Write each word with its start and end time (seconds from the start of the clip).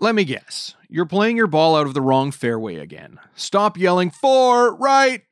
Let 0.00 0.14
me 0.14 0.24
guess. 0.24 0.76
You're 0.88 1.06
playing 1.06 1.36
your 1.36 1.48
ball 1.48 1.74
out 1.74 1.88
of 1.88 1.94
the 1.94 2.00
wrong 2.00 2.30
fairway 2.30 2.76
again. 2.76 3.18
Stop 3.34 3.76
yelling, 3.76 4.10
four, 4.10 4.76
right, 4.76 5.22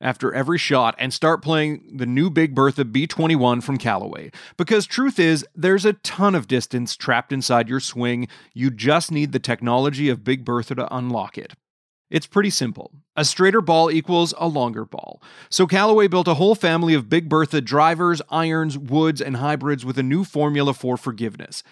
after 0.00 0.34
every 0.34 0.58
shot 0.58 0.96
and 0.98 1.14
start 1.14 1.42
playing 1.42 1.96
the 1.96 2.06
new 2.06 2.28
Big 2.28 2.52
Bertha 2.52 2.84
B21 2.84 3.62
from 3.62 3.78
Callaway. 3.78 4.32
Because 4.56 4.86
truth 4.86 5.20
is, 5.20 5.46
there's 5.54 5.84
a 5.84 5.92
ton 5.92 6.34
of 6.34 6.48
distance 6.48 6.96
trapped 6.96 7.32
inside 7.32 7.68
your 7.68 7.78
swing. 7.78 8.26
You 8.52 8.72
just 8.72 9.12
need 9.12 9.30
the 9.30 9.38
technology 9.38 10.08
of 10.08 10.24
Big 10.24 10.44
Bertha 10.44 10.74
to 10.74 10.92
unlock 10.92 11.38
it. 11.38 11.54
It's 12.10 12.26
pretty 12.26 12.50
simple. 12.50 12.90
A 13.14 13.24
straighter 13.24 13.60
ball 13.60 13.92
equals 13.92 14.34
a 14.38 14.48
longer 14.48 14.84
ball. 14.84 15.22
So 15.48 15.68
Callaway 15.68 16.08
built 16.08 16.26
a 16.26 16.34
whole 16.34 16.56
family 16.56 16.94
of 16.94 17.08
Big 17.08 17.28
Bertha 17.28 17.60
drivers, 17.60 18.20
irons, 18.28 18.76
woods, 18.76 19.20
and 19.20 19.36
hybrids 19.36 19.84
with 19.84 19.98
a 19.98 20.02
new 20.02 20.24
formula 20.24 20.74
for 20.74 20.96
forgiveness. 20.96 21.62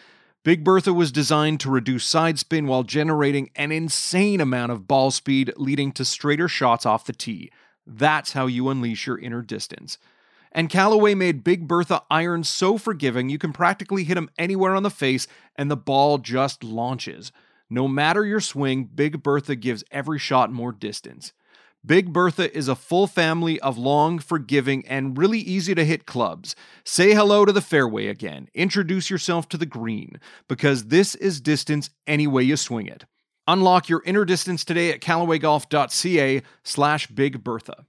Big 0.49 0.65
Bertha 0.65 0.95
was 0.95 1.13
designed 1.13 1.61
to 1.61 1.71
reduce 1.71 2.07
side 2.07 2.39
spin 2.39 2.67
while 2.67 2.83
generating 2.83 3.51
an 3.55 3.71
insane 3.71 4.41
amount 4.41 4.73
of 4.73 4.89
ball 4.89 5.11
speed, 5.11 5.53
leading 5.59 5.93
to 5.93 6.07
straighter 6.07 6.49
shots 6.49 6.87
off 6.87 7.05
the 7.05 7.13
tee. 7.13 7.53
That's 7.87 8.33
how 8.33 8.47
you 8.47 8.71
unleash 8.71 9.07
your 9.07 9.19
inner 9.19 9.43
distance. 9.43 9.99
And 10.51 10.71
Callaway 10.71 11.15
made 11.15 11.45
Big 11.45 11.69
Bertha 11.69 12.03
irons 12.11 12.49
so 12.49 12.79
forgiving 12.79 13.29
you 13.29 13.37
can 13.37 13.53
practically 13.53 14.05
hit 14.05 14.15
them 14.15 14.31
anywhere 14.39 14.75
on 14.75 14.85
the 14.85 14.89
face 14.89 15.27
and 15.55 15.71
the 15.71 15.77
ball 15.77 16.17
just 16.17 16.65
launches. 16.65 17.31
No 17.69 17.87
matter 17.87 18.25
your 18.25 18.41
swing, 18.41 18.85
Big 18.85 19.23
Bertha 19.23 19.55
gives 19.55 19.85
every 19.91 20.19
shot 20.19 20.51
more 20.51 20.73
distance. 20.73 21.35
Big 21.87 22.13
Bertha 22.13 22.55
is 22.57 22.67
a 22.67 22.75
full 22.75 23.07
family 23.07 23.61
of 23.61 23.79
long, 23.79 24.19
forgiving, 24.19 24.87
and 24.89 25.17
really 25.17 25.39
easy 25.39 25.77
to 25.77 25.85
hit 25.85 26.07
clubs. 26.07 26.57
Say 26.85 27.15
hello 27.15 27.45
to 27.45 27.53
the 27.53 27.61
fairway 27.61 28.09
again. 28.09 28.49
Introduce 28.53 29.11
yourself 29.11 29.49
to 29.51 29.57
the 29.57 29.65
green, 29.65 30.19
because 30.49 30.87
this 30.87 31.15
is 31.15 31.41
distance 31.41 31.91
any 32.07 32.27
way 32.27 32.43
you 32.43 32.57
swing 32.57 32.89
it. 32.89 33.05
Unlock 33.47 33.89
your 33.89 34.03
inner 34.05 34.25
distance 34.25 34.65
today 34.65 34.91
at 34.91 35.01
callawaygolf.ca 35.01 36.43
slash 36.65 37.07
Big 37.07 37.45
Bertha. 37.45 37.87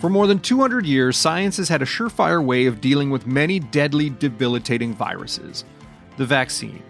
For 0.00 0.10
more 0.10 0.26
than 0.26 0.40
200 0.40 0.86
years, 0.86 1.16
science 1.16 1.56
has 1.56 1.68
had 1.68 1.82
a 1.82 1.86
surefire 1.86 2.44
way 2.44 2.66
of 2.66 2.80
dealing 2.80 3.10
with 3.10 3.26
many 3.26 3.60
deadly, 3.60 4.10
debilitating 4.10 4.92
viruses 4.92 5.64
the 6.16 6.26
vaccine. 6.26 6.82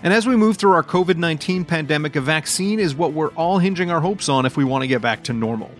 And 0.00 0.12
as 0.12 0.28
we 0.28 0.36
move 0.36 0.56
through 0.56 0.72
our 0.72 0.84
COVID 0.84 1.16
19 1.16 1.64
pandemic, 1.64 2.14
a 2.14 2.20
vaccine 2.20 2.78
is 2.78 2.94
what 2.94 3.12
we're 3.12 3.30
all 3.30 3.58
hinging 3.58 3.90
our 3.90 4.00
hopes 4.00 4.28
on 4.28 4.46
if 4.46 4.56
we 4.56 4.62
want 4.62 4.82
to 4.82 4.88
get 4.88 5.02
back 5.02 5.24
to 5.24 5.32
normal. 5.32 5.72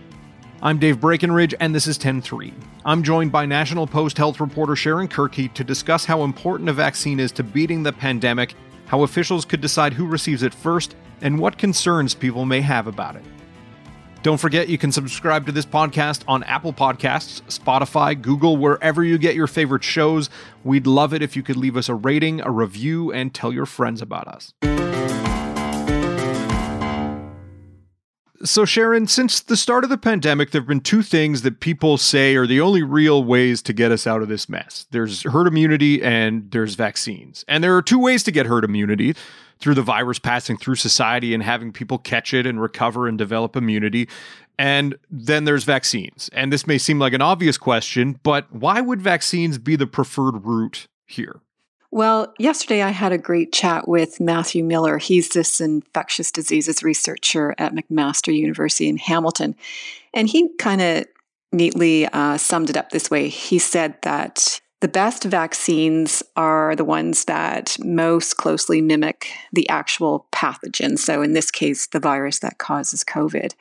I'm 0.61 0.77
Dave 0.77 0.99
Breckenridge, 0.99 1.55
and 1.61 1.73
this 1.73 1.87
is 1.87 1.97
10 1.97 2.21
3. 2.21 2.53
I'm 2.83 3.01
joined 3.01 3.31
by 3.31 3.45
National 3.45 3.87
Post 3.87 4.17
health 4.17 4.41
reporter 4.41 4.75
Sharon 4.75 5.07
Kirkey 5.07 5.47
to 5.49 5.63
discuss 5.63 6.03
how 6.03 6.23
important 6.23 6.67
a 6.67 6.73
vaccine 6.73 7.17
is 7.17 7.31
to 7.33 7.43
beating 7.43 7.81
the 7.81 7.93
pandemic, 7.93 8.55
how 8.87 9.03
officials 9.03 9.45
could 9.45 9.61
decide 9.61 9.93
who 9.93 10.05
receives 10.05 10.43
it 10.43 10.53
first, 10.53 10.97
and 11.21 11.39
what 11.39 11.57
concerns 11.57 12.13
people 12.13 12.43
may 12.43 12.59
have 12.59 12.87
about 12.87 13.15
it. 13.15 13.23
Don't 14.21 14.37
forget 14.37 14.67
you 14.67 14.77
can 14.77 14.91
subscribe 14.91 15.45
to 15.45 15.53
this 15.53 15.65
podcast 15.65 16.23
on 16.27 16.43
Apple 16.43 16.73
Podcasts, 16.73 17.41
Spotify, 17.43 18.21
Google, 18.21 18.57
wherever 18.57 19.01
you 19.01 19.17
get 19.17 19.33
your 19.33 19.47
favorite 19.47 19.83
shows. 19.83 20.29
We'd 20.65 20.85
love 20.85 21.13
it 21.13 21.21
if 21.21 21.37
you 21.37 21.43
could 21.43 21.55
leave 21.55 21.77
us 21.77 21.87
a 21.87 21.95
rating, 21.95 22.41
a 22.41 22.51
review, 22.51 23.13
and 23.13 23.33
tell 23.33 23.53
your 23.53 23.65
friends 23.65 24.01
about 24.01 24.27
us. 24.27 24.53
So, 28.43 28.63
Sharon, 28.63 29.07
since 29.07 29.41
the 29.41 29.57
start 29.57 29.83
of 29.83 29.89
the 29.89 29.97
pandemic, 29.97 30.51
there 30.51 30.61
have 30.61 30.67
been 30.67 30.79
two 30.79 31.01
things 31.01 31.41
that 31.41 31.59
people 31.59 31.97
say 31.97 32.35
are 32.35 32.47
the 32.47 32.61
only 32.61 32.83
real 32.83 33.23
ways 33.23 33.61
to 33.63 33.73
get 33.73 33.91
us 33.91 34.07
out 34.07 34.21
of 34.21 34.29
this 34.29 34.47
mess 34.47 34.87
there's 34.91 35.23
herd 35.23 35.47
immunity 35.47 36.01
and 36.01 36.49
there's 36.51 36.75
vaccines. 36.75 37.43
And 37.47 37.63
there 37.63 37.75
are 37.75 37.81
two 37.81 37.99
ways 37.99 38.23
to 38.23 38.31
get 38.31 38.45
herd 38.45 38.63
immunity 38.63 39.13
through 39.59 39.73
the 39.73 39.81
virus 39.81 40.19
passing 40.19 40.55
through 40.55 40.75
society 40.75 41.33
and 41.33 41.43
having 41.43 41.73
people 41.73 41.97
catch 41.97 42.33
it 42.33 42.45
and 42.45 42.61
recover 42.61 43.07
and 43.07 43.17
develop 43.17 43.57
immunity. 43.57 44.07
And 44.57 44.97
then 45.09 45.43
there's 45.43 45.65
vaccines. 45.65 46.29
And 46.31 46.51
this 46.51 46.65
may 46.65 46.77
seem 46.77 46.97
like 46.97 47.13
an 47.13 47.21
obvious 47.21 47.57
question, 47.57 48.19
but 48.23 48.51
why 48.53 48.79
would 48.79 49.01
vaccines 49.01 49.57
be 49.57 49.75
the 49.75 49.87
preferred 49.87 50.45
route 50.45 50.87
here? 51.05 51.41
Well, 51.91 52.33
yesterday 52.37 52.83
I 52.83 52.89
had 52.89 53.11
a 53.11 53.17
great 53.17 53.51
chat 53.51 53.87
with 53.87 54.19
Matthew 54.19 54.63
Miller. 54.63 54.99
He's 54.99 55.29
this 55.29 55.59
infectious 55.59 56.31
diseases 56.31 56.83
researcher 56.83 57.55
at 57.57 57.73
McMaster 57.73 58.35
University 58.35 58.87
in 58.87 58.97
Hamilton. 58.97 59.55
And 60.13 60.27
he 60.27 60.49
kind 60.57 60.81
of 60.81 61.05
neatly 61.51 62.05
uh, 62.07 62.37
summed 62.37 62.69
it 62.69 62.77
up 62.77 62.91
this 62.91 63.09
way. 63.09 63.27
He 63.27 63.57
said 63.57 63.95
that 64.03 64.61
the 64.81 64.87
best 64.87 65.25
vaccines 65.25 66.23
are 66.37 66.75
the 66.75 66.85
ones 66.85 67.25
that 67.25 67.75
most 67.79 68.37
closely 68.37 68.81
mimic 68.81 69.31
the 69.51 69.67
actual 69.67 70.27
pathogen. 70.31 70.97
So, 70.97 71.21
in 71.21 71.33
this 71.33 71.51
case, 71.51 71.87
the 71.87 71.99
virus 71.99 72.39
that 72.39 72.59
causes 72.59 73.03
COVID. 73.03 73.53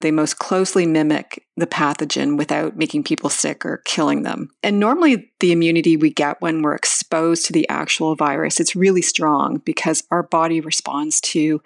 They 0.00 0.10
most 0.10 0.38
closely 0.38 0.84
mimic 0.84 1.44
the 1.56 1.66
pathogen 1.66 2.36
without 2.36 2.76
making 2.76 3.04
people 3.04 3.30
sick 3.30 3.64
or 3.64 3.82
killing 3.84 4.22
them. 4.22 4.50
And 4.62 4.78
normally, 4.78 5.32
the 5.40 5.52
immunity 5.52 5.96
we 5.96 6.10
get 6.10 6.40
when 6.40 6.62
we're 6.62 6.74
exposed 6.74 7.46
to 7.46 7.52
the 7.52 7.68
actual 7.68 8.14
virus, 8.14 8.60
it's 8.60 8.76
really 8.76 9.02
strong 9.02 9.58
because 9.64 10.04
our 10.10 10.22
body 10.22 10.60
responds 10.60 11.20
to 11.22 11.60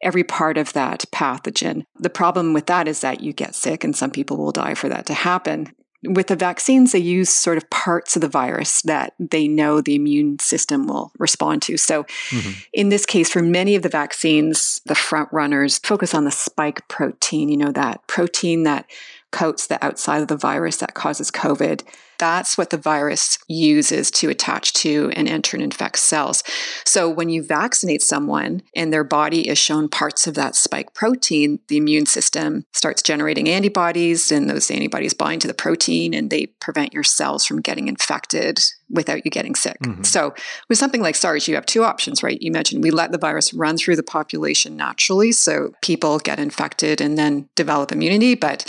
every 0.00 0.24
part 0.24 0.56
of 0.56 0.72
that 0.74 1.04
pathogen. 1.12 1.84
The 1.96 2.10
problem 2.10 2.52
with 2.52 2.66
that 2.66 2.88
is 2.88 3.00
that 3.00 3.20
you 3.20 3.32
get 3.32 3.54
sick 3.54 3.84
and 3.84 3.96
some 3.96 4.10
people 4.10 4.36
will 4.36 4.52
die 4.52 4.74
for 4.74 4.88
that 4.88 5.06
to 5.06 5.14
happen 5.14 5.74
with 6.04 6.28
the 6.28 6.36
vaccines, 6.36 6.92
they 6.92 6.98
use 6.98 7.28
sort 7.28 7.56
of 7.56 7.68
parts 7.70 8.14
of 8.14 8.22
the 8.22 8.28
virus 8.28 8.82
that 8.82 9.14
they 9.18 9.48
know 9.48 9.80
the 9.80 9.96
immune 9.96 10.38
system 10.38 10.86
will 10.86 11.10
respond 11.18 11.62
to. 11.62 11.76
So, 11.76 12.04
mm-hmm. 12.30 12.60
in 12.72 12.88
this 12.88 13.04
case, 13.04 13.30
for 13.30 13.42
many 13.42 13.74
of 13.74 13.82
the 13.82 13.88
vaccines, 13.88 14.80
the 14.86 14.94
front 14.94 15.28
runners 15.32 15.78
focus 15.78 16.14
on 16.14 16.24
the 16.24 16.30
spike 16.30 16.86
protein, 16.88 17.48
you 17.48 17.56
know, 17.56 17.72
that 17.72 18.06
protein 18.06 18.62
that 18.62 18.86
coats 19.30 19.66
the 19.66 19.84
outside 19.84 20.22
of 20.22 20.28
the 20.28 20.36
virus 20.36 20.76
that 20.78 20.94
causes 20.94 21.30
COVID. 21.30 21.82
That's 22.18 22.58
what 22.58 22.70
the 22.70 22.76
virus 22.76 23.38
uses 23.46 24.10
to 24.12 24.28
attach 24.28 24.72
to 24.72 25.12
and 25.14 25.28
enter 25.28 25.56
and 25.56 25.62
infect 25.62 26.00
cells. 26.00 26.42
So 26.84 27.08
when 27.08 27.28
you 27.28 27.44
vaccinate 27.44 28.02
someone 28.02 28.62
and 28.74 28.92
their 28.92 29.04
body 29.04 29.48
is 29.48 29.56
shown 29.56 29.88
parts 29.88 30.26
of 30.26 30.34
that 30.34 30.56
spike 30.56 30.94
protein, 30.94 31.60
the 31.68 31.76
immune 31.76 32.06
system 32.06 32.64
starts 32.72 33.02
generating 33.02 33.48
antibodies, 33.48 34.32
and 34.32 34.50
those 34.50 34.68
antibodies 34.68 35.14
bind 35.14 35.42
to 35.42 35.48
the 35.48 35.54
protein 35.54 36.12
and 36.12 36.28
they 36.28 36.46
prevent 36.46 36.92
your 36.92 37.04
cells 37.04 37.46
from 37.46 37.60
getting 37.60 37.86
infected 37.86 38.58
without 38.90 39.24
you 39.24 39.30
getting 39.30 39.54
sick. 39.54 39.76
Mm-hmm. 39.84 40.02
So 40.02 40.34
with 40.68 40.78
something 40.78 41.02
like 41.02 41.14
SARS, 41.14 41.46
you 41.46 41.54
have 41.54 41.66
two 41.66 41.84
options, 41.84 42.24
right? 42.24 42.40
You 42.40 42.50
mentioned 42.50 42.82
we 42.82 42.90
let 42.90 43.12
the 43.12 43.18
virus 43.18 43.54
run 43.54 43.76
through 43.76 43.96
the 43.96 44.02
population 44.02 44.76
naturally, 44.76 45.30
so 45.30 45.72
people 45.82 46.18
get 46.18 46.40
infected 46.40 47.00
and 47.00 47.16
then 47.16 47.48
develop 47.54 47.92
immunity, 47.92 48.34
but 48.34 48.68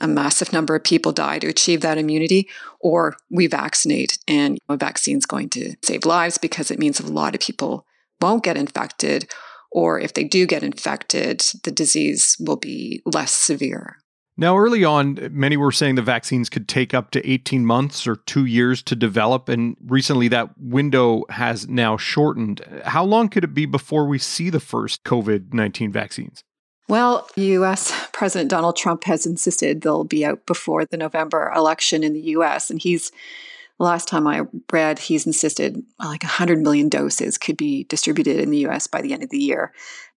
a 0.00 0.08
massive 0.08 0.52
number 0.52 0.74
of 0.74 0.84
people 0.84 1.12
die 1.12 1.38
to 1.38 1.48
achieve 1.48 1.80
that 1.82 1.98
immunity, 1.98 2.48
or 2.80 3.16
we 3.30 3.46
vaccinate 3.46 4.18
and 4.26 4.58
a 4.68 4.76
vaccine 4.76 5.18
is 5.18 5.26
going 5.26 5.48
to 5.50 5.74
save 5.82 6.04
lives 6.04 6.38
because 6.38 6.70
it 6.70 6.78
means 6.78 7.00
a 7.00 7.06
lot 7.06 7.34
of 7.34 7.40
people 7.40 7.86
won't 8.20 8.44
get 8.44 8.56
infected, 8.56 9.30
or 9.70 9.98
if 9.98 10.14
they 10.14 10.24
do 10.24 10.46
get 10.46 10.62
infected, 10.62 11.42
the 11.64 11.70
disease 11.70 12.36
will 12.40 12.56
be 12.56 13.02
less 13.04 13.32
severe. 13.32 13.96
Now, 14.36 14.56
early 14.56 14.84
on, 14.84 15.18
many 15.32 15.58
were 15.58 15.70
saying 15.70 15.96
the 15.96 16.02
vaccines 16.02 16.48
could 16.48 16.66
take 16.66 16.94
up 16.94 17.10
to 17.10 17.30
18 17.30 17.66
months 17.66 18.06
or 18.06 18.16
two 18.16 18.46
years 18.46 18.82
to 18.84 18.96
develop. 18.96 19.50
And 19.50 19.76
recently, 19.84 20.28
that 20.28 20.56
window 20.58 21.24
has 21.28 21.68
now 21.68 21.98
shortened. 21.98 22.62
How 22.86 23.04
long 23.04 23.28
could 23.28 23.44
it 23.44 23.52
be 23.52 23.66
before 23.66 24.06
we 24.06 24.18
see 24.18 24.48
the 24.48 24.58
first 24.58 25.04
COVID 25.04 25.52
19 25.52 25.92
vaccines? 25.92 26.42
Well, 26.90 27.28
US 27.36 27.92
President 28.12 28.50
Donald 28.50 28.76
Trump 28.76 29.04
has 29.04 29.24
insisted 29.24 29.80
they'll 29.80 30.02
be 30.02 30.24
out 30.24 30.44
before 30.44 30.84
the 30.84 30.96
November 30.96 31.52
election 31.54 32.02
in 32.02 32.14
the 32.14 32.20
US. 32.32 32.68
And 32.68 32.82
he's, 32.82 33.12
last 33.78 34.08
time 34.08 34.26
I 34.26 34.42
read, 34.72 34.98
he's 34.98 35.24
insisted 35.24 35.84
like 36.00 36.24
100 36.24 36.58
million 36.58 36.88
doses 36.88 37.38
could 37.38 37.56
be 37.56 37.84
distributed 37.84 38.40
in 38.40 38.50
the 38.50 38.66
US 38.66 38.88
by 38.88 39.02
the 39.02 39.12
end 39.12 39.22
of 39.22 39.30
the 39.30 39.38
year. 39.38 39.72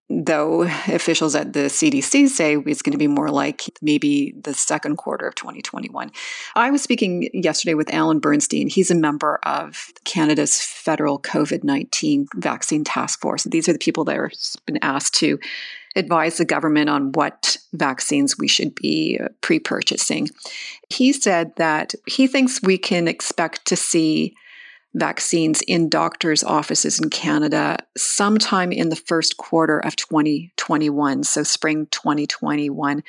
Though 0.09 0.63
officials 0.63 1.35
at 1.35 1.53
the 1.53 1.67
CDC 1.69 2.27
say 2.27 2.57
it's 2.57 2.81
going 2.81 2.91
to 2.91 2.97
be 2.97 3.07
more 3.07 3.29
like 3.29 3.63
maybe 3.81 4.33
the 4.41 4.53
second 4.55 4.97
quarter 4.97 5.27
of 5.27 5.35
2021. 5.35 6.11
I 6.55 6.71
was 6.71 6.81
speaking 6.81 7.29
yesterday 7.33 7.75
with 7.75 7.93
Alan 7.93 8.19
Bernstein. 8.19 8.67
He's 8.67 8.91
a 8.91 8.95
member 8.95 9.39
of 9.43 9.91
Canada's 10.05 10.59
federal 10.59 11.19
COVID 11.19 11.63
19 11.63 12.27
vaccine 12.35 12.83
task 12.83 13.21
force. 13.21 13.43
These 13.43 13.69
are 13.69 13.73
the 13.73 13.79
people 13.79 14.03
that 14.05 14.15
have 14.15 14.31
been 14.65 14.79
asked 14.81 15.13
to 15.15 15.39
advise 15.95 16.37
the 16.37 16.45
government 16.45 16.89
on 16.89 17.11
what 17.11 17.57
vaccines 17.73 18.37
we 18.37 18.47
should 18.47 18.75
be 18.75 19.19
pre 19.41 19.59
purchasing. 19.59 20.29
He 20.89 21.13
said 21.13 21.55
that 21.57 21.93
he 22.07 22.27
thinks 22.27 22.61
we 22.61 22.77
can 22.77 23.07
expect 23.07 23.65
to 23.67 23.75
see 23.75 24.35
vaccines 24.95 25.61
in 25.63 25.89
doctors' 25.89 26.43
offices 26.43 26.99
in 26.99 27.09
Canada 27.09 27.77
sometime 27.97 28.71
in 28.71 28.89
the 28.89 28.95
first 28.95 29.37
quarter 29.37 29.79
of 29.79 29.95
2021, 29.95 31.23
so 31.23 31.43
spring 31.43 31.87
2021, 31.87 33.03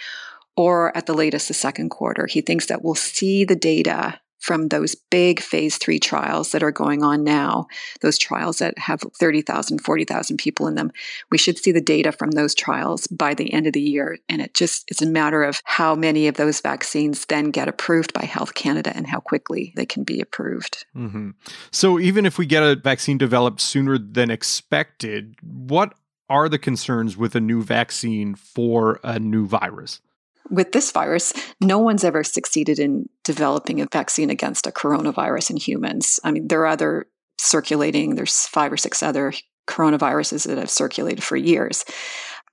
or 0.57 0.97
at 0.97 1.07
the 1.07 1.15
latest 1.15 1.49
the 1.49 1.55
second 1.55 1.91
quarter. 1.91 2.27
He 2.27 2.41
thinks 2.41 2.67
that 2.67 2.83
we'll 2.83 2.95
see 2.95 3.45
the 3.45 3.57
data 3.57 4.19
from 4.45 4.69
those 4.69 4.95
big 4.95 5.41
phase 5.41 5.79
three 5.79 5.99
trials 5.99 6.53
that 6.53 6.63
are 6.63 6.71
going 6.71 7.03
on 7.03 7.25
now, 7.25 7.67
those 8.03 8.19
trials 8.19 8.59
that 8.59 8.79
have 8.79 9.01
30,000, 9.19 9.79
40,000 9.79 10.37
people 10.37 10.67
in 10.67 10.75
them. 10.75 10.93
We 11.31 11.39
should 11.39 11.57
see 11.57 11.73
the 11.73 11.81
data 11.81 12.13
from 12.13 12.33
those 12.33 12.55
trials 12.55 13.07
by 13.07 13.33
the 13.33 13.51
end 13.55 13.67
of 13.67 13.73
the 13.73 13.81
year. 13.81 14.19
And 14.29 14.43
it 14.43 14.53
just 14.53 14.85
is 14.91 15.01
a 15.01 15.07
matter 15.07 15.43
of 15.43 15.63
how 15.65 15.95
many 15.95 16.29
of 16.29 16.37
those 16.37 16.61
vaccines 16.61 17.25
then 17.25 17.53
get 17.53 17.69
approved 17.69 18.13
by 18.13 18.27
Health 18.27 18.53
Canada 18.53 18.93
and 18.95 19.07
how 19.07 19.19
quickly 19.19 19.73
they 19.77 19.87
can 19.87 20.05
be 20.05 20.21
approved. 20.21 20.85
Mm-hmm. 20.95 21.31
So 21.71 21.99
even 21.99 22.27
if 22.27 22.37
we 22.37 22.45
get 22.45 22.63
a 22.63 22.77
vaccine 22.77 23.17
developed 23.17 23.63
sooner 23.63 23.97
than 23.97 24.31
expected, 24.31 25.37
what 25.43 25.95
are 26.29 26.51
the 26.51 26.59
concerns 26.59 27.17
with 27.17 27.35
a 27.35 27.41
new 27.41 27.63
vaccine 27.63 28.35
for 28.35 29.01
a 29.03 29.19
new 29.19 29.47
virus? 29.47 30.03
With 30.51 30.73
this 30.73 30.93
virus, 30.93 31.33
no 31.61 31.79
one's 31.79 32.05
ever 32.05 32.23
succeeded 32.23 32.79
in 32.79 33.09
developing 33.23 33.81
a 33.81 33.87
vaccine 33.91 34.31
against 34.31 34.67
a 34.67 34.73
coronavirus 34.73 35.51
in 35.51 35.57
humans. 35.57 36.21
I 36.25 36.31
mean, 36.31 36.49
there 36.49 36.61
are 36.61 36.67
other 36.67 37.07
circulating, 37.39 38.15
there's 38.15 38.47
five 38.47 38.73
or 38.73 38.77
six 38.77 39.03
other 39.03 39.33
coronaviruses 39.67 40.47
that 40.47 40.59
have 40.59 40.71
circulated 40.71 41.23
for 41.23 41.37
years. 41.37 41.85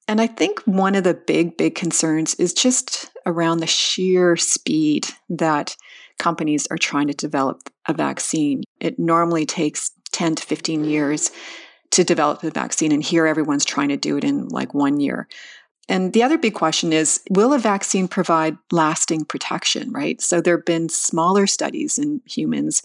And 0.07 0.19
I 0.19 0.27
think 0.27 0.61
one 0.65 0.95
of 0.95 1.03
the 1.03 1.13
big, 1.13 1.57
big 1.57 1.75
concerns 1.75 2.35
is 2.35 2.53
just 2.53 3.11
around 3.25 3.59
the 3.59 3.67
sheer 3.67 4.35
speed 4.35 5.07
that 5.29 5.75
companies 6.17 6.67
are 6.71 6.77
trying 6.77 7.07
to 7.07 7.13
develop 7.13 7.69
a 7.87 7.93
vaccine. 7.93 8.63
It 8.79 8.99
normally 8.99 9.45
takes 9.45 9.91
10 10.11 10.35
to 10.35 10.43
15 10.43 10.85
years 10.85 11.31
to 11.91 12.03
develop 12.03 12.43
a 12.43 12.51
vaccine, 12.51 12.91
and 12.91 13.03
here 13.03 13.27
everyone's 13.27 13.65
trying 13.65 13.89
to 13.89 13.97
do 13.97 14.17
it 14.17 14.23
in 14.23 14.47
like 14.47 14.73
one 14.73 14.99
year. 14.99 15.27
And 15.91 16.13
the 16.13 16.23
other 16.23 16.37
big 16.37 16.53
question 16.53 16.93
is 16.93 17.19
will 17.29 17.51
a 17.51 17.59
vaccine 17.59 18.07
provide 18.07 18.57
lasting 18.71 19.25
protection, 19.25 19.91
right? 19.91 20.21
So 20.21 20.39
there 20.39 20.55
have 20.55 20.65
been 20.65 20.87
smaller 20.87 21.45
studies 21.45 21.99
in 21.99 22.21
humans, 22.25 22.81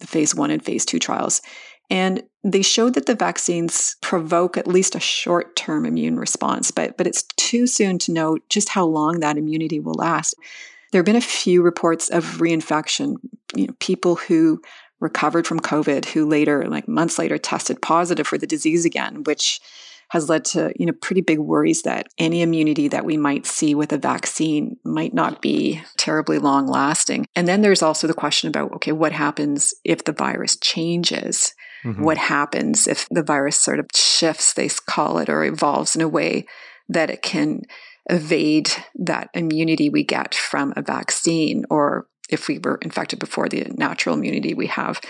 the 0.00 0.08
phase 0.08 0.34
one 0.34 0.50
and 0.50 0.62
phase 0.62 0.84
two 0.84 0.98
trials, 0.98 1.40
and 1.88 2.24
they 2.42 2.62
showed 2.62 2.94
that 2.94 3.06
the 3.06 3.14
vaccines 3.14 3.94
provoke 4.02 4.56
at 4.56 4.66
least 4.66 4.96
a 4.96 5.00
short 5.00 5.54
term 5.54 5.86
immune 5.86 6.18
response, 6.18 6.72
but, 6.72 6.96
but 6.96 7.06
it's 7.06 7.22
too 7.36 7.68
soon 7.68 7.96
to 7.98 8.12
know 8.12 8.38
just 8.48 8.70
how 8.70 8.84
long 8.84 9.20
that 9.20 9.38
immunity 9.38 9.78
will 9.78 9.94
last. 9.94 10.34
There 10.90 10.98
have 10.98 11.06
been 11.06 11.14
a 11.14 11.20
few 11.20 11.62
reports 11.62 12.08
of 12.10 12.24
reinfection, 12.38 13.16
you 13.54 13.68
know, 13.68 13.74
people 13.78 14.16
who 14.16 14.60
recovered 14.98 15.46
from 15.46 15.60
COVID 15.60 16.06
who 16.06 16.26
later, 16.26 16.68
like 16.68 16.88
months 16.88 17.20
later, 17.20 17.38
tested 17.38 17.80
positive 17.82 18.26
for 18.26 18.36
the 18.36 18.48
disease 18.48 18.84
again, 18.84 19.22
which 19.22 19.60
has 20.10 20.28
led 20.28 20.44
to 20.46 20.72
you 20.76 20.86
know 20.86 20.92
pretty 20.92 21.20
big 21.20 21.38
worries 21.38 21.82
that 21.82 22.08
any 22.18 22.42
immunity 22.42 22.88
that 22.88 23.04
we 23.04 23.16
might 23.16 23.46
see 23.46 23.74
with 23.74 23.92
a 23.92 23.98
vaccine 23.98 24.76
might 24.84 25.14
not 25.14 25.42
be 25.42 25.82
terribly 25.96 26.38
long 26.38 26.66
lasting. 26.66 27.26
And 27.34 27.46
then 27.46 27.62
there's 27.62 27.82
also 27.82 28.06
the 28.06 28.14
question 28.14 28.48
about 28.48 28.72
okay, 28.74 28.92
what 28.92 29.12
happens 29.12 29.74
if 29.84 30.04
the 30.04 30.12
virus 30.12 30.56
changes? 30.56 31.54
Mm-hmm. 31.84 32.02
What 32.02 32.18
happens 32.18 32.88
if 32.88 33.06
the 33.10 33.22
virus 33.22 33.58
sort 33.58 33.78
of 33.78 33.86
shifts, 33.94 34.52
they 34.52 34.68
call 34.68 35.18
it, 35.18 35.28
or 35.28 35.44
evolves 35.44 35.94
in 35.94 36.02
a 36.02 36.08
way 36.08 36.46
that 36.88 37.10
it 37.10 37.22
can 37.22 37.62
evade 38.10 38.70
that 38.94 39.28
immunity 39.34 39.90
we 39.90 40.02
get 40.02 40.34
from 40.34 40.72
a 40.76 40.82
vaccine 40.82 41.64
or 41.70 42.06
if 42.30 42.48
we 42.48 42.58
were 42.58 42.78
infected 42.82 43.18
before 43.18 43.48
the 43.48 43.64
natural 43.76 44.14
immunity 44.14 44.54
we 44.54 44.66
have. 44.66 45.00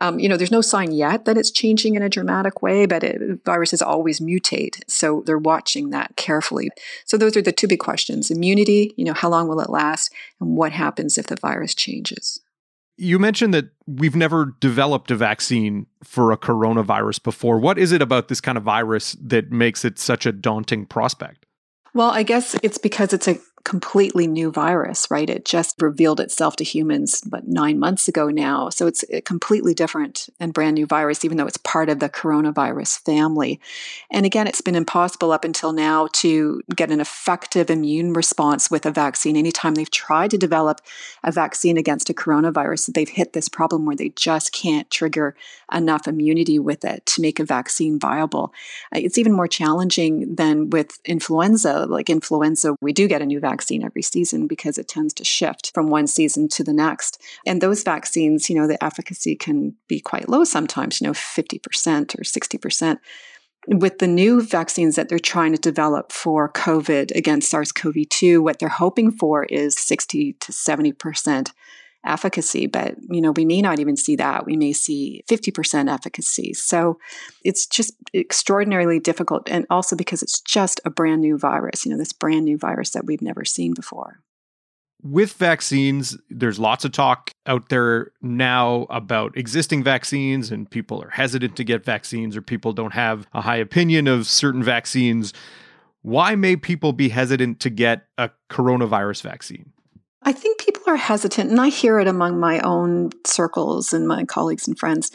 Um, 0.00 0.18
you 0.18 0.28
know, 0.28 0.36
there's 0.36 0.50
no 0.50 0.60
sign 0.60 0.92
yet 0.92 1.24
that 1.24 1.38
it's 1.38 1.50
changing 1.50 1.94
in 1.94 2.02
a 2.02 2.08
dramatic 2.08 2.62
way, 2.62 2.86
but 2.86 3.04
it, 3.04 3.44
viruses 3.44 3.80
always 3.80 4.20
mutate. 4.20 4.80
So 4.88 5.22
they're 5.24 5.38
watching 5.38 5.90
that 5.90 6.16
carefully. 6.16 6.70
So 7.04 7.16
those 7.16 7.36
are 7.36 7.42
the 7.42 7.52
two 7.52 7.68
big 7.68 7.78
questions 7.78 8.30
immunity, 8.30 8.92
you 8.96 9.04
know, 9.04 9.12
how 9.12 9.28
long 9.28 9.48
will 9.48 9.60
it 9.60 9.70
last? 9.70 10.12
And 10.40 10.56
what 10.56 10.72
happens 10.72 11.16
if 11.16 11.28
the 11.28 11.36
virus 11.36 11.74
changes? 11.74 12.40
You 12.96 13.18
mentioned 13.18 13.52
that 13.54 13.70
we've 13.86 14.14
never 14.14 14.54
developed 14.60 15.10
a 15.10 15.16
vaccine 15.16 15.86
for 16.02 16.30
a 16.30 16.36
coronavirus 16.36 17.22
before. 17.22 17.58
What 17.58 17.76
is 17.78 17.90
it 17.90 18.00
about 18.00 18.28
this 18.28 18.40
kind 18.40 18.56
of 18.56 18.64
virus 18.64 19.16
that 19.20 19.50
makes 19.50 19.84
it 19.84 19.98
such 19.98 20.26
a 20.26 20.32
daunting 20.32 20.86
prospect? 20.86 21.46
Well, 21.92 22.10
I 22.10 22.22
guess 22.24 22.56
it's 22.62 22.78
because 22.78 23.12
it's 23.12 23.28
a 23.28 23.38
completely 23.64 24.26
new 24.26 24.50
virus, 24.50 25.10
right? 25.10 25.28
It 25.30 25.46
just 25.46 25.80
revealed 25.80 26.20
itself 26.20 26.54
to 26.56 26.64
humans, 26.64 27.22
but 27.22 27.48
nine 27.48 27.78
months 27.78 28.08
ago 28.08 28.28
now. 28.28 28.68
So 28.68 28.86
it's 28.86 29.04
a 29.10 29.22
completely 29.22 29.72
different 29.72 30.28
and 30.38 30.52
brand 30.52 30.74
new 30.74 30.84
virus, 30.84 31.24
even 31.24 31.38
though 31.38 31.46
it's 31.46 31.56
part 31.56 31.88
of 31.88 31.98
the 31.98 32.10
coronavirus 32.10 33.00
family. 33.00 33.58
And 34.10 34.26
again, 34.26 34.46
it's 34.46 34.60
been 34.60 34.74
impossible 34.74 35.32
up 35.32 35.44
until 35.44 35.72
now 35.72 36.08
to 36.12 36.60
get 36.76 36.90
an 36.90 37.00
effective 37.00 37.70
immune 37.70 38.12
response 38.12 38.70
with 38.70 38.84
a 38.84 38.90
vaccine. 38.90 39.34
Anytime 39.34 39.74
they've 39.74 39.90
tried 39.90 40.30
to 40.32 40.38
develop 40.38 40.82
a 41.22 41.32
vaccine 41.32 41.78
against 41.78 42.10
a 42.10 42.14
coronavirus, 42.14 42.92
they've 42.92 43.08
hit 43.08 43.32
this 43.32 43.48
problem 43.48 43.86
where 43.86 43.96
they 43.96 44.10
just 44.10 44.52
can't 44.52 44.90
trigger 44.90 45.34
enough 45.72 46.06
immunity 46.06 46.58
with 46.58 46.84
it 46.84 47.06
to 47.06 47.22
make 47.22 47.40
a 47.40 47.44
vaccine 47.44 47.98
viable. 47.98 48.52
Uh, 48.94 48.98
it's 48.98 49.16
even 49.16 49.32
more 49.32 49.48
challenging 49.48 50.34
than 50.34 50.68
with 50.68 50.98
influenza. 51.06 51.86
Like 51.86 52.10
influenza, 52.10 52.76
we 52.82 52.92
do 52.92 53.08
get 53.08 53.22
a 53.22 53.26
new 53.26 53.40
vaccine 53.40 53.53
vaccine 53.54 53.84
every 53.84 54.02
season 54.02 54.46
because 54.46 54.78
it 54.78 54.88
tends 54.88 55.14
to 55.14 55.24
shift 55.24 55.70
from 55.74 55.88
one 55.88 56.06
season 56.06 56.48
to 56.48 56.64
the 56.64 56.72
next. 56.72 57.20
And 57.46 57.60
those 57.60 57.82
vaccines, 57.82 58.50
you 58.50 58.56
know, 58.56 58.66
the 58.66 58.82
efficacy 58.82 59.36
can 59.36 59.74
be 59.88 60.00
quite 60.00 60.28
low 60.28 60.44
sometimes, 60.44 61.00
you 61.00 61.06
know, 61.06 61.12
50% 61.12 62.18
or 62.18 62.22
60% 62.22 62.98
with 63.66 63.98
the 63.98 64.06
new 64.06 64.42
vaccines 64.42 64.96
that 64.96 65.08
they're 65.08 65.18
trying 65.18 65.52
to 65.52 65.58
develop 65.58 66.12
for 66.12 66.52
COVID 66.52 67.16
against 67.16 67.48
SARS 67.48 67.72
CoV 67.72 67.94
2, 68.10 68.42
what 68.42 68.58
they're 68.58 68.68
hoping 68.68 69.10
for 69.10 69.44
is 69.44 69.78
60 69.78 70.34
to 70.34 70.52
70% 70.52 71.50
efficacy, 72.04 72.66
but 72.66 72.96
you 73.10 73.20
know, 73.20 73.32
we 73.32 73.44
may 73.44 73.62
not 73.62 73.80
even 73.80 73.96
see 73.96 74.16
that. 74.16 74.46
We 74.46 74.56
may 74.56 74.72
see 74.72 75.24
50% 75.28 75.92
efficacy. 75.92 76.52
So 76.54 76.98
it's 77.44 77.66
just 77.66 77.94
extraordinarily 78.14 79.00
difficult 79.00 79.48
and 79.50 79.66
also 79.70 79.96
because 79.96 80.22
it's 80.22 80.40
just 80.40 80.80
a 80.84 80.90
brand 80.90 81.20
new 81.20 81.38
virus, 81.38 81.84
you 81.84 81.92
know, 81.92 81.98
this 81.98 82.12
brand 82.12 82.44
new 82.44 82.58
virus 82.58 82.90
that 82.90 83.06
we've 83.06 83.22
never 83.22 83.44
seen 83.44 83.74
before. 83.74 84.20
With 85.02 85.34
vaccines, 85.34 86.16
there's 86.30 86.58
lots 86.58 86.86
of 86.86 86.92
talk 86.92 87.30
out 87.44 87.68
there 87.68 88.12
now 88.22 88.86
about 88.88 89.36
existing 89.36 89.84
vaccines, 89.84 90.50
and 90.50 90.70
people 90.70 91.02
are 91.02 91.10
hesitant 91.10 91.56
to 91.56 91.64
get 91.64 91.84
vaccines, 91.84 92.34
or 92.38 92.40
people 92.40 92.72
don't 92.72 92.94
have 92.94 93.26
a 93.34 93.42
high 93.42 93.58
opinion 93.58 94.08
of 94.08 94.26
certain 94.26 94.62
vaccines. 94.62 95.34
Why 96.00 96.36
may 96.36 96.56
people 96.56 96.94
be 96.94 97.10
hesitant 97.10 97.60
to 97.60 97.68
get 97.68 98.06
a 98.16 98.30
coronavirus 98.48 99.20
vaccine? 99.20 99.73
I 100.24 100.32
think 100.32 100.58
people 100.58 100.82
are 100.86 100.96
hesitant, 100.96 101.50
and 101.50 101.60
I 101.60 101.68
hear 101.68 102.00
it 102.00 102.08
among 102.08 102.40
my 102.40 102.60
own 102.60 103.10
circles 103.26 103.92
and 103.92 104.08
my 104.08 104.24
colleagues 104.24 104.66
and 104.66 104.78
friends. 104.78 105.10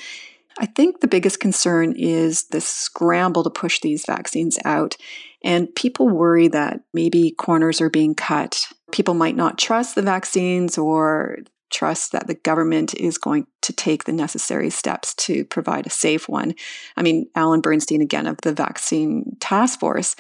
I 0.60 0.66
think 0.66 1.00
the 1.00 1.08
biggest 1.08 1.40
concern 1.40 1.94
is 1.98 2.44
the 2.44 2.62
scramble 2.62 3.44
to 3.44 3.50
push 3.50 3.80
these 3.80 4.06
vaccines 4.06 4.60
out. 4.66 4.98
And 5.44 5.74
people 5.74 6.10
worry 6.10 6.50
that 6.50 6.82
maybe 6.94 7.32
corners 7.32 7.80
are 7.80 7.90
being 7.90 8.14
cut. 8.14 8.68
People 8.92 9.14
might 9.14 9.38
not 9.38 9.58
trust 9.58 9.96
the 9.96 10.02
vaccines 10.02 10.78
or 10.78 11.40
trust 11.70 12.12
that 12.12 12.28
the 12.28 12.34
government 12.34 12.94
is 12.96 13.18
going 13.18 13.48
to 13.62 13.72
take 13.72 14.04
the 14.04 14.12
necessary 14.12 14.70
steps 14.70 15.14
to 15.14 15.46
provide 15.46 15.88
a 15.88 15.92
safe 15.92 16.28
one. 16.28 16.56
I 16.98 17.04
mean, 17.04 17.30
Alan 17.36 17.62
Bernstein, 17.62 18.02
again, 18.02 18.28
of 18.28 18.38
the 18.42 18.54
Vaccine 18.54 19.38
Task 19.40 19.80
Force, 19.80 20.16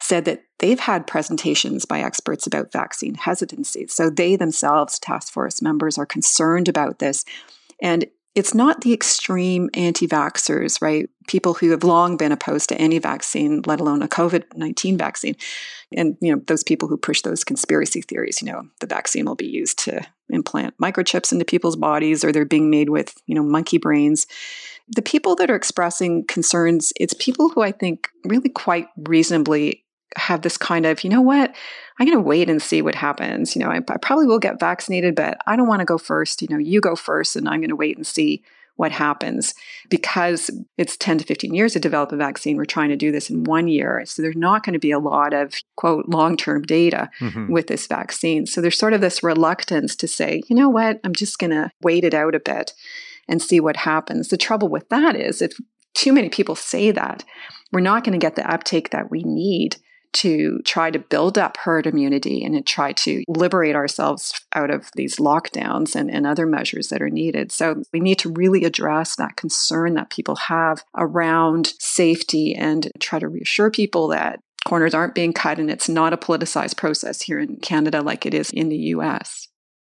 said 0.00 0.24
that 0.24 0.44
they've 0.58 0.80
had 0.80 1.06
presentations 1.06 1.84
by 1.84 2.00
experts 2.00 2.46
about 2.46 2.72
vaccine 2.72 3.14
hesitancy. 3.14 3.86
So 3.88 4.10
they 4.10 4.36
themselves, 4.36 4.98
task 4.98 5.32
force 5.32 5.62
members, 5.62 5.98
are 5.98 6.06
concerned 6.06 6.68
about 6.68 6.98
this. 6.98 7.24
And 7.80 8.06
it's 8.36 8.54
not 8.54 8.82
the 8.82 8.92
extreme 8.92 9.70
anti 9.72 10.06
vaxxers, 10.06 10.82
right? 10.82 11.08
People 11.26 11.54
who 11.54 11.70
have 11.70 11.82
long 11.82 12.18
been 12.18 12.32
opposed 12.32 12.68
to 12.68 12.76
any 12.76 12.98
vaccine, 12.98 13.62
let 13.64 13.80
alone 13.80 14.02
a 14.02 14.08
COVID 14.08 14.44
19 14.54 14.98
vaccine. 14.98 15.36
And, 15.90 16.18
you 16.20 16.36
know, 16.36 16.42
those 16.46 16.62
people 16.62 16.86
who 16.86 16.98
push 16.98 17.22
those 17.22 17.44
conspiracy 17.44 18.02
theories, 18.02 18.42
you 18.42 18.52
know, 18.52 18.68
the 18.80 18.86
vaccine 18.86 19.24
will 19.24 19.36
be 19.36 19.46
used 19.46 19.78
to 19.80 20.02
implant 20.28 20.76
microchips 20.76 21.32
into 21.32 21.46
people's 21.46 21.76
bodies 21.76 22.24
or 22.24 22.30
they're 22.30 22.44
being 22.44 22.68
made 22.68 22.90
with, 22.90 23.14
you 23.26 23.34
know, 23.34 23.42
monkey 23.42 23.78
brains. 23.78 24.26
The 24.88 25.02
people 25.02 25.34
that 25.36 25.50
are 25.50 25.56
expressing 25.56 26.26
concerns, 26.26 26.92
it's 27.00 27.14
people 27.14 27.48
who 27.48 27.62
I 27.62 27.72
think 27.72 28.08
really 28.26 28.50
quite 28.50 28.88
reasonably 28.98 29.85
have 30.16 30.42
this 30.42 30.56
kind 30.56 30.86
of, 30.86 31.04
you 31.04 31.10
know 31.10 31.20
what, 31.20 31.54
I'm 31.98 32.06
going 32.06 32.18
to 32.18 32.22
wait 32.22 32.50
and 32.50 32.60
see 32.60 32.82
what 32.82 32.94
happens. 32.94 33.54
You 33.54 33.62
know, 33.62 33.70
I, 33.70 33.78
I 33.88 33.96
probably 33.96 34.26
will 34.26 34.38
get 34.38 34.60
vaccinated, 34.60 35.14
but 35.14 35.38
I 35.46 35.56
don't 35.56 35.68
want 35.68 35.80
to 35.80 35.86
go 35.86 35.98
first. 35.98 36.42
You 36.42 36.48
know, 36.50 36.58
you 36.58 36.80
go 36.80 36.96
first, 36.96 37.36
and 37.36 37.48
I'm 37.48 37.60
going 37.60 37.70
to 37.70 37.76
wait 37.76 37.96
and 37.96 38.06
see 38.06 38.42
what 38.76 38.92
happens 38.92 39.54
because 39.88 40.50
it's 40.76 40.96
10 40.98 41.18
to 41.18 41.24
15 41.24 41.54
years 41.54 41.72
to 41.72 41.80
develop 41.80 42.12
a 42.12 42.16
vaccine. 42.16 42.56
We're 42.56 42.66
trying 42.66 42.90
to 42.90 42.96
do 42.96 43.10
this 43.10 43.30
in 43.30 43.44
one 43.44 43.68
year. 43.68 44.04
So 44.04 44.20
there's 44.20 44.36
not 44.36 44.64
going 44.64 44.74
to 44.74 44.78
be 44.78 44.90
a 44.90 44.98
lot 44.98 45.32
of 45.32 45.54
quote 45.76 46.08
long 46.08 46.36
term 46.36 46.62
data 46.62 47.10
mm-hmm. 47.20 47.50
with 47.50 47.66
this 47.68 47.86
vaccine. 47.86 48.46
So 48.46 48.60
there's 48.60 48.78
sort 48.78 48.92
of 48.92 49.00
this 49.00 49.22
reluctance 49.22 49.96
to 49.96 50.06
say, 50.06 50.42
you 50.48 50.54
know 50.54 50.68
what, 50.68 51.00
I'm 51.04 51.14
just 51.14 51.38
going 51.38 51.52
to 51.52 51.70
wait 51.82 52.04
it 52.04 52.14
out 52.14 52.34
a 52.34 52.40
bit 52.40 52.74
and 53.28 53.42
see 53.42 53.60
what 53.60 53.76
happens. 53.78 54.28
The 54.28 54.36
trouble 54.36 54.68
with 54.68 54.88
that 54.90 55.16
is 55.16 55.40
if 55.40 55.52
too 55.94 56.12
many 56.12 56.28
people 56.28 56.54
say 56.54 56.90
that, 56.90 57.24
we're 57.72 57.80
not 57.80 58.04
going 58.04 58.12
to 58.12 58.24
get 58.24 58.36
the 58.36 58.48
uptake 58.48 58.90
that 58.90 59.10
we 59.10 59.22
need 59.24 59.76
to 60.16 60.60
try 60.64 60.90
to 60.90 60.98
build 60.98 61.36
up 61.36 61.56
herd 61.58 61.86
immunity 61.86 62.42
and 62.44 62.54
to 62.54 62.62
try 62.62 62.92
to 62.92 63.22
liberate 63.28 63.76
ourselves 63.76 64.40
out 64.54 64.70
of 64.70 64.88
these 64.94 65.16
lockdowns 65.16 65.94
and, 65.94 66.10
and 66.10 66.26
other 66.26 66.46
measures 66.46 66.88
that 66.88 67.02
are 67.02 67.10
needed. 67.10 67.52
So 67.52 67.82
we 67.92 68.00
need 68.00 68.18
to 68.20 68.30
really 68.30 68.64
address 68.64 69.16
that 69.16 69.36
concern 69.36 69.94
that 69.94 70.10
people 70.10 70.36
have 70.36 70.82
around 70.96 71.74
safety 71.78 72.54
and 72.54 72.90
try 72.98 73.18
to 73.18 73.28
reassure 73.28 73.70
people 73.70 74.08
that 74.08 74.40
corners 74.64 74.94
aren't 74.94 75.14
being 75.14 75.32
cut 75.32 75.58
and 75.58 75.70
it's 75.70 75.88
not 75.88 76.12
a 76.12 76.16
politicized 76.16 76.76
process 76.76 77.22
here 77.22 77.38
in 77.38 77.56
Canada 77.56 78.00
like 78.00 78.26
it 78.26 78.34
is 78.34 78.50
in 78.50 78.68
the 78.68 78.76
US. 78.76 79.48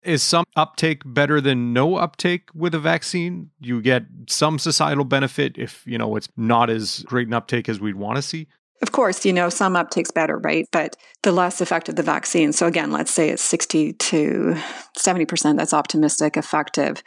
Is 0.04 0.24
some 0.24 0.46
uptake 0.56 1.04
better 1.06 1.40
than 1.40 1.74
no 1.74 1.96
uptake 1.96 2.50
with 2.56 2.74
a 2.74 2.80
vaccine? 2.80 3.52
You 3.60 3.82
get 3.82 4.04
some 4.28 4.58
societal 4.58 5.04
benefit 5.04 5.58
if, 5.58 5.84
you 5.86 5.98
know, 5.98 6.16
it's 6.16 6.28
not 6.36 6.72
as 6.72 7.04
great 7.04 7.28
an 7.28 7.34
uptake 7.34 7.70
as 7.70 7.80
we'd 7.80 7.96
want 7.96 8.16
to 8.16 8.24
see? 8.24 8.48
Of 8.82 8.92
course, 8.92 9.26
you 9.26 9.34
know, 9.34 9.50
some 9.50 9.76
uptake's 9.76 10.12
better, 10.12 10.38
right? 10.38 10.68
But 10.72 10.98
the 11.24 11.32
less 11.32 11.62
effective 11.62 11.96
the 11.96 12.04
vaccine. 12.04 12.52
So 12.52 12.66
again, 12.66 12.92
let's 12.92 13.12
say 13.12 13.30
it's 13.30 13.44
60 13.44 13.94
to 13.94 14.56
70%, 14.98 15.58
that's 15.58 15.74
optimistic, 15.74 16.36
effective. 16.36 17.04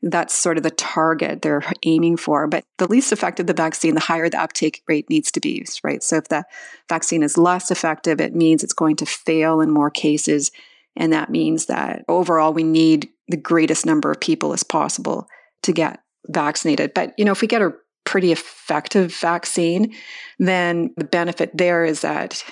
That's 0.00 0.32
sort 0.32 0.58
of 0.58 0.62
the 0.62 0.70
target 0.70 1.42
they're 1.42 1.64
aiming 1.82 2.18
for. 2.18 2.46
But 2.46 2.64
the 2.78 2.86
least 2.86 3.10
effective 3.10 3.48
the 3.48 3.52
vaccine, 3.52 3.94
the 3.94 4.00
higher 4.00 4.30
the 4.30 4.40
uptake 4.40 4.82
rate 4.86 5.10
needs 5.10 5.32
to 5.32 5.40
be 5.40 5.64
right? 5.82 6.04
So 6.04 6.18
if 6.18 6.28
the 6.28 6.44
vaccine 6.88 7.24
is 7.24 7.36
less 7.36 7.72
effective, 7.72 8.20
it 8.20 8.34
means 8.34 8.62
it's 8.62 8.72
going 8.72 8.94
to 8.96 9.06
fail 9.06 9.60
in 9.60 9.72
more 9.72 9.90
cases 9.90 10.52
and 10.98 11.12
that 11.12 11.30
means 11.30 11.66
that 11.66 12.04
overall, 12.08 12.52
we 12.52 12.64
need 12.64 13.08
the 13.28 13.36
greatest 13.36 13.86
number 13.86 14.10
of 14.10 14.20
people 14.20 14.52
as 14.52 14.64
possible 14.64 15.28
to 15.62 15.72
get 15.72 16.00
vaccinated. 16.26 16.92
But, 16.92 17.14
you 17.16 17.24
know, 17.24 17.30
if 17.30 17.40
we 17.40 17.46
get 17.46 17.62
a 17.62 17.72
pretty 18.08 18.32
effective 18.32 19.14
vaccine, 19.14 19.94
then 20.38 20.94
the 20.96 21.04
benefit 21.04 21.54
there 21.54 21.84
is 21.84 22.00
that 22.00 22.42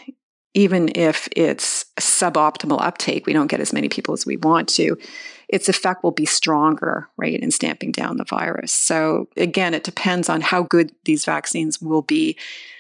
even 0.53 0.91
if 0.95 1.31
it's 1.35 1.87
suboptimal 1.99 2.79
uptake, 2.79 3.25
we 3.25 3.33
don't 3.33 3.47
get 3.47 3.61
as 3.61 3.73
many 3.73 3.89
people 3.89 4.13
as 4.13 4.27
we 4.27 4.37
want 4.37 4.69
to, 4.69 4.99
its 5.49 5.71
effect 5.71 6.05
will 6.05 6.11
be 6.11 6.27
stronger, 6.27 7.09
right, 7.17 7.41
in 7.41 7.51
stamping 7.51 7.91
down 7.91 8.19
the 8.19 8.25
virus. 8.25 8.71
So 8.71 9.29
again, 9.39 9.73
it 9.73 9.83
depends 9.83 10.29
on 10.29 10.43
how 10.43 10.65
good 10.65 10.93
these 11.07 11.25
vaccines 11.25 11.81
will 11.81 12.03
be. 12.03 12.37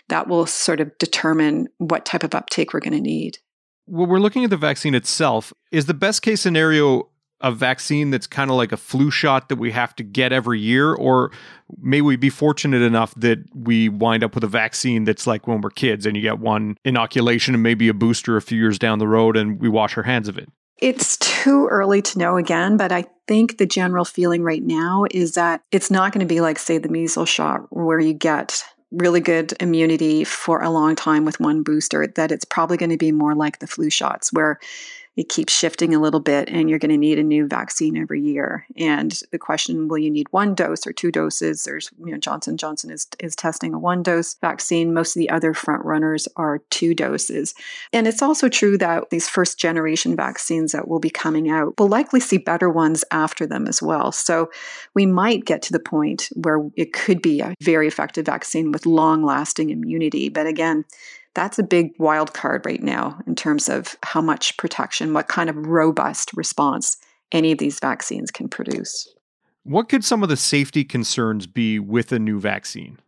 That 0.08 0.28
will 0.28 0.44
sort 0.44 0.80
of 0.80 0.96
determine 0.98 1.68
what 1.78 2.04
type 2.04 2.24
of 2.24 2.34
uptake 2.34 2.74
we're 2.74 2.80
going 2.80 2.92
to 2.92 3.00
need 3.00 3.38
when 3.86 4.08
we're 4.08 4.18
looking 4.18 4.44
at 4.44 4.50
the 4.50 4.56
vaccine 4.56 4.94
itself, 4.94 5.52
is 5.70 5.86
the 5.86 5.94
best 5.94 6.22
case 6.22 6.40
scenario 6.40 7.08
a 7.40 7.52
vaccine 7.52 8.10
that's 8.10 8.26
kind 8.26 8.50
of 8.50 8.56
like 8.56 8.72
a 8.72 8.76
flu 8.76 9.10
shot 9.10 9.48
that 9.48 9.56
we 9.56 9.70
have 9.72 9.94
to 9.96 10.02
get 10.02 10.32
every 10.32 10.60
year? 10.60 10.94
Or 10.94 11.30
may 11.78 12.00
we 12.00 12.16
be 12.16 12.30
fortunate 12.30 12.82
enough 12.82 13.14
that 13.16 13.38
we 13.54 13.88
wind 13.88 14.24
up 14.24 14.34
with 14.34 14.44
a 14.44 14.48
vaccine 14.48 15.04
that's 15.04 15.26
like 15.26 15.46
when 15.46 15.60
we're 15.60 15.70
kids 15.70 16.06
and 16.06 16.16
you 16.16 16.22
get 16.22 16.38
one 16.38 16.78
inoculation 16.84 17.54
and 17.54 17.62
maybe 17.62 17.88
a 17.88 17.94
booster 17.94 18.36
a 18.36 18.42
few 18.42 18.58
years 18.58 18.78
down 18.78 18.98
the 18.98 19.08
road 19.08 19.36
and 19.36 19.60
we 19.60 19.68
wash 19.68 19.96
our 19.96 20.02
hands 20.02 20.28
of 20.28 20.38
it? 20.38 20.48
It's 20.78 21.16
too 21.16 21.68
early 21.68 22.02
to 22.02 22.18
know 22.18 22.36
again, 22.36 22.76
but 22.76 22.92
I 22.92 23.06
think 23.26 23.56
the 23.56 23.66
general 23.66 24.04
feeling 24.04 24.42
right 24.42 24.62
now 24.62 25.06
is 25.10 25.32
that 25.32 25.62
it's 25.72 25.90
not 25.90 26.12
going 26.12 26.26
to 26.26 26.34
be 26.34 26.42
like, 26.42 26.58
say, 26.58 26.76
the 26.76 26.90
measles 26.90 27.30
shot, 27.30 27.66
where 27.70 27.98
you 27.98 28.12
get 28.12 28.62
really 28.90 29.20
good 29.20 29.54
immunity 29.58 30.22
for 30.22 30.62
a 30.62 30.70
long 30.70 30.94
time 30.94 31.24
with 31.24 31.40
one 31.40 31.62
booster, 31.62 32.06
that 32.06 32.30
it's 32.30 32.44
probably 32.44 32.76
going 32.76 32.90
to 32.90 32.98
be 32.98 33.10
more 33.10 33.34
like 33.34 33.58
the 33.58 33.66
flu 33.66 33.88
shots, 33.88 34.32
where 34.32 34.58
it 35.16 35.30
keeps 35.30 35.52
shifting 35.52 35.94
a 35.94 36.00
little 36.00 36.20
bit 36.20 36.48
and 36.50 36.68
you're 36.68 36.78
going 36.78 36.90
to 36.90 36.96
need 36.98 37.18
a 37.18 37.22
new 37.22 37.46
vaccine 37.46 37.96
every 37.96 38.20
year. 38.20 38.66
And 38.76 39.18
the 39.32 39.38
question 39.38 39.88
will 39.88 39.98
you 39.98 40.10
need 40.10 40.26
one 40.30 40.54
dose 40.54 40.86
or 40.86 40.92
two 40.92 41.10
doses? 41.10 41.64
There's 41.64 41.90
you 41.98 42.12
know 42.12 42.18
johnson 42.18 42.56
johnson 42.56 42.90
is, 42.90 43.06
is 43.18 43.34
testing 43.34 43.72
a 43.72 43.78
one 43.78 44.02
dose 44.02 44.34
vaccine. 44.34 44.92
Most 44.92 45.16
of 45.16 45.20
the 45.20 45.30
other 45.30 45.54
front 45.54 45.84
runners 45.84 46.28
are 46.36 46.58
two 46.70 46.94
doses. 46.94 47.54
And 47.92 48.06
it's 48.06 48.22
also 48.22 48.48
true 48.48 48.76
that 48.78 49.08
these 49.10 49.28
first 49.28 49.58
generation 49.58 50.14
vaccines 50.14 50.72
that 50.72 50.86
will 50.86 51.00
be 51.00 51.10
coming 51.10 51.48
out 51.48 51.78
will 51.78 51.88
likely 51.88 52.20
see 52.20 52.38
better 52.38 52.68
ones 52.68 53.04
after 53.10 53.46
them 53.46 53.66
as 53.66 53.80
well. 53.80 54.12
So 54.12 54.50
we 54.94 55.06
might 55.06 55.46
get 55.46 55.62
to 55.62 55.72
the 55.72 55.80
point 55.80 56.28
where 56.34 56.68
it 56.76 56.92
could 56.92 57.22
be 57.22 57.40
a 57.40 57.54
very 57.62 57.88
effective 57.88 58.26
vaccine 58.26 58.70
with 58.70 58.84
long 58.84 59.24
lasting 59.24 59.70
immunity. 59.70 60.28
But 60.28 60.46
again 60.46 60.84
that's 61.36 61.58
a 61.58 61.62
big 61.62 61.92
wild 61.98 62.32
card 62.32 62.64
right 62.64 62.82
now 62.82 63.20
in 63.26 63.36
terms 63.36 63.68
of 63.68 63.94
how 64.02 64.22
much 64.22 64.56
protection, 64.56 65.12
what 65.12 65.28
kind 65.28 65.50
of 65.50 65.66
robust 65.66 66.32
response 66.34 66.96
any 67.30 67.52
of 67.52 67.58
these 67.58 67.78
vaccines 67.78 68.30
can 68.30 68.48
produce. 68.48 69.06
What 69.62 69.90
could 69.90 70.02
some 70.02 70.22
of 70.22 70.30
the 70.30 70.36
safety 70.36 70.82
concerns 70.82 71.46
be 71.46 71.78
with 71.78 72.10
a 72.10 72.18
new 72.18 72.40
vaccine? 72.40 72.98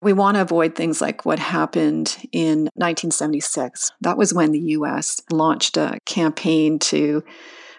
We 0.00 0.12
want 0.12 0.34
to 0.34 0.40
avoid 0.40 0.74
things 0.74 1.00
like 1.00 1.24
what 1.24 1.38
happened 1.38 2.16
in 2.32 2.62
1976. 2.74 3.92
That 4.00 4.18
was 4.18 4.34
when 4.34 4.50
the 4.50 4.60
US 4.76 5.20
launched 5.30 5.76
a 5.76 5.98
campaign 6.04 6.80
to 6.80 7.22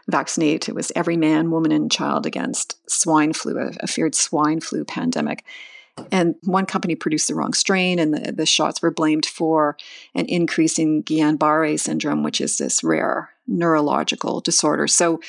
vaccinate. 0.09 0.69
It 0.69 0.75
was 0.75 0.93
every 0.95 1.17
man, 1.17 1.51
woman, 1.51 1.73
and 1.73 1.91
child 1.91 2.25
against 2.25 2.77
swine 2.89 3.33
flu, 3.33 3.57
a, 3.57 3.71
a 3.81 3.87
feared 3.87 4.15
swine 4.15 4.61
flu 4.61 4.85
pandemic. 4.85 5.43
And 6.11 6.35
one 6.43 6.65
company 6.65 6.95
produced 6.95 7.27
the 7.27 7.35
wrong 7.35 7.53
strain, 7.53 7.99
and 7.99 8.13
the, 8.13 8.31
the 8.31 8.45
shots 8.45 8.81
were 8.81 8.91
blamed 8.91 9.25
for 9.25 9.77
an 10.15 10.25
increase 10.25 10.79
in 10.79 11.03
Guillain 11.03 11.37
Barre 11.37 11.77
syndrome, 11.77 12.23
which 12.23 12.41
is 12.41 12.57
this 12.57 12.83
rare 12.83 13.29
neurological 13.47 14.39
disorder. 14.41 14.87
So 14.87 15.19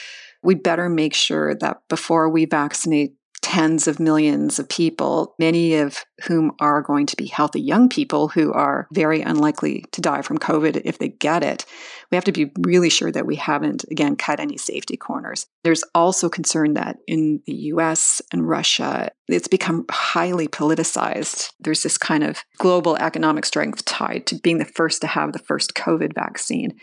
we 0.42 0.54
better 0.54 0.88
make 0.88 1.14
sure 1.14 1.54
that 1.54 1.83
before 1.88 2.28
we 2.28 2.44
vaccinate 2.44 3.14
tens 3.45 3.87
of 3.87 4.01
millions 4.01 4.59
of 4.59 4.67
people, 4.71 5.35
many 5.39 5.75
of 5.75 6.03
whom 6.27 6.53
are 6.61 6.81
going 6.81 7.05
to 7.05 7.15
be 7.15 7.27
healthy 7.27 7.61
young 7.61 7.91
people 7.91 8.29
who 8.29 8.51
are 8.55 8.89
very 8.91 9.21
unlikely 9.21 9.85
to 9.93 10.01
die 10.01 10.23
from 10.23 10.39
COVID 10.39 10.81
if 10.87 10.99
they 10.99 11.11
get 11.11 11.43
it. 11.43 11.67
We 12.11 12.17
have 12.17 12.25
to 12.25 12.33
be 12.33 12.51
really 12.61 12.89
sure 12.89 13.13
that 13.13 13.27
we 13.27 13.37
haven't, 13.37 13.85
again, 13.91 14.17
cut 14.17 14.41
any 14.41 14.57
safety 14.57 14.97
corners. 14.97 15.45
There's 15.63 15.85
also 15.95 16.31
concern 16.31 16.73
that 16.73 16.97
in 17.07 17.43
the 17.45 17.55
US 17.75 18.23
and 18.33 18.49
Russia, 18.49 19.11
it's 19.29 19.47
become 19.47 19.85
highly 19.91 20.49
politicized. 20.49 21.51
There's 21.61 21.83
this 21.83 21.99
kind 21.99 22.25
of 22.25 22.43
global 22.57 22.97
economic 22.97 23.45
strength 23.45 23.85
tied 23.85 24.25
to 24.29 24.37
being 24.37 24.57
the 24.57 24.65
first 24.65 25.03
to 25.03 25.07
have 25.07 25.35
the 25.35 25.39
first 25.39 25.75
COVID 25.75 26.15
vaccine. 26.15 26.81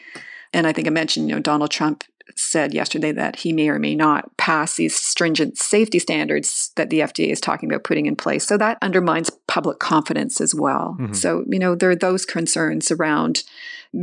And 0.54 0.68
I 0.68 0.74
think 0.74 0.86
I 0.86 0.92
mentioned, 0.92 1.28
you 1.28 1.34
know, 1.34 1.42
Donald 1.42 1.72
Trump 1.72 2.04
said 2.36 2.74
yesterday 2.74 3.12
that 3.12 3.38
he 3.38 3.54
may 3.54 3.70
or 3.70 3.80
may 3.80 3.96
not 3.96 4.36
pass 4.38 4.76
these 4.76 4.96
stringent 4.96 5.58
safety 5.58 6.00
standards 6.00 6.72
that 6.76 6.90
the 6.90 7.00
FDA 7.00 7.32
is 7.32 7.42
talking 7.42 7.70
about 7.70 7.84
putting 7.84 8.06
in 8.06 8.16
place. 8.16 8.46
So 8.46 8.58
that 8.58 8.78
undermines 8.82 9.30
public 9.48 9.80
confidence 9.80 10.42
as 10.42 10.56
well. 10.56 10.98
Mm-hmm. 11.00 11.14
So, 11.14 11.44
you 11.48 11.60
know, 11.60 11.76
there 11.76 11.90
are 11.90 11.96
those 11.96 12.26
concerns 12.26 12.92
around 12.92 13.44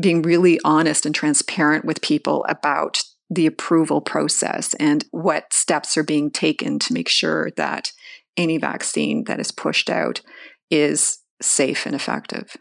being 0.00 0.22
really 0.22 0.60
honest 0.64 1.06
and 1.06 1.14
transparent 1.14 1.84
with 1.84 2.02
people 2.02 2.44
about 2.48 3.02
the 3.30 3.46
approval 3.46 4.00
process 4.00 4.74
and 4.74 5.04
what 5.10 5.52
steps 5.52 5.96
are 5.96 6.02
being 6.02 6.30
taken 6.30 6.78
to 6.78 6.94
make 6.94 7.08
sure 7.08 7.50
that 7.56 7.92
any 8.36 8.58
vaccine 8.58 9.24
that 9.24 9.40
is 9.40 9.50
pushed 9.50 9.90
out 9.90 10.20
is 10.70 11.18
safe 11.40 11.86
and 11.86 11.94
effective. 11.94 12.56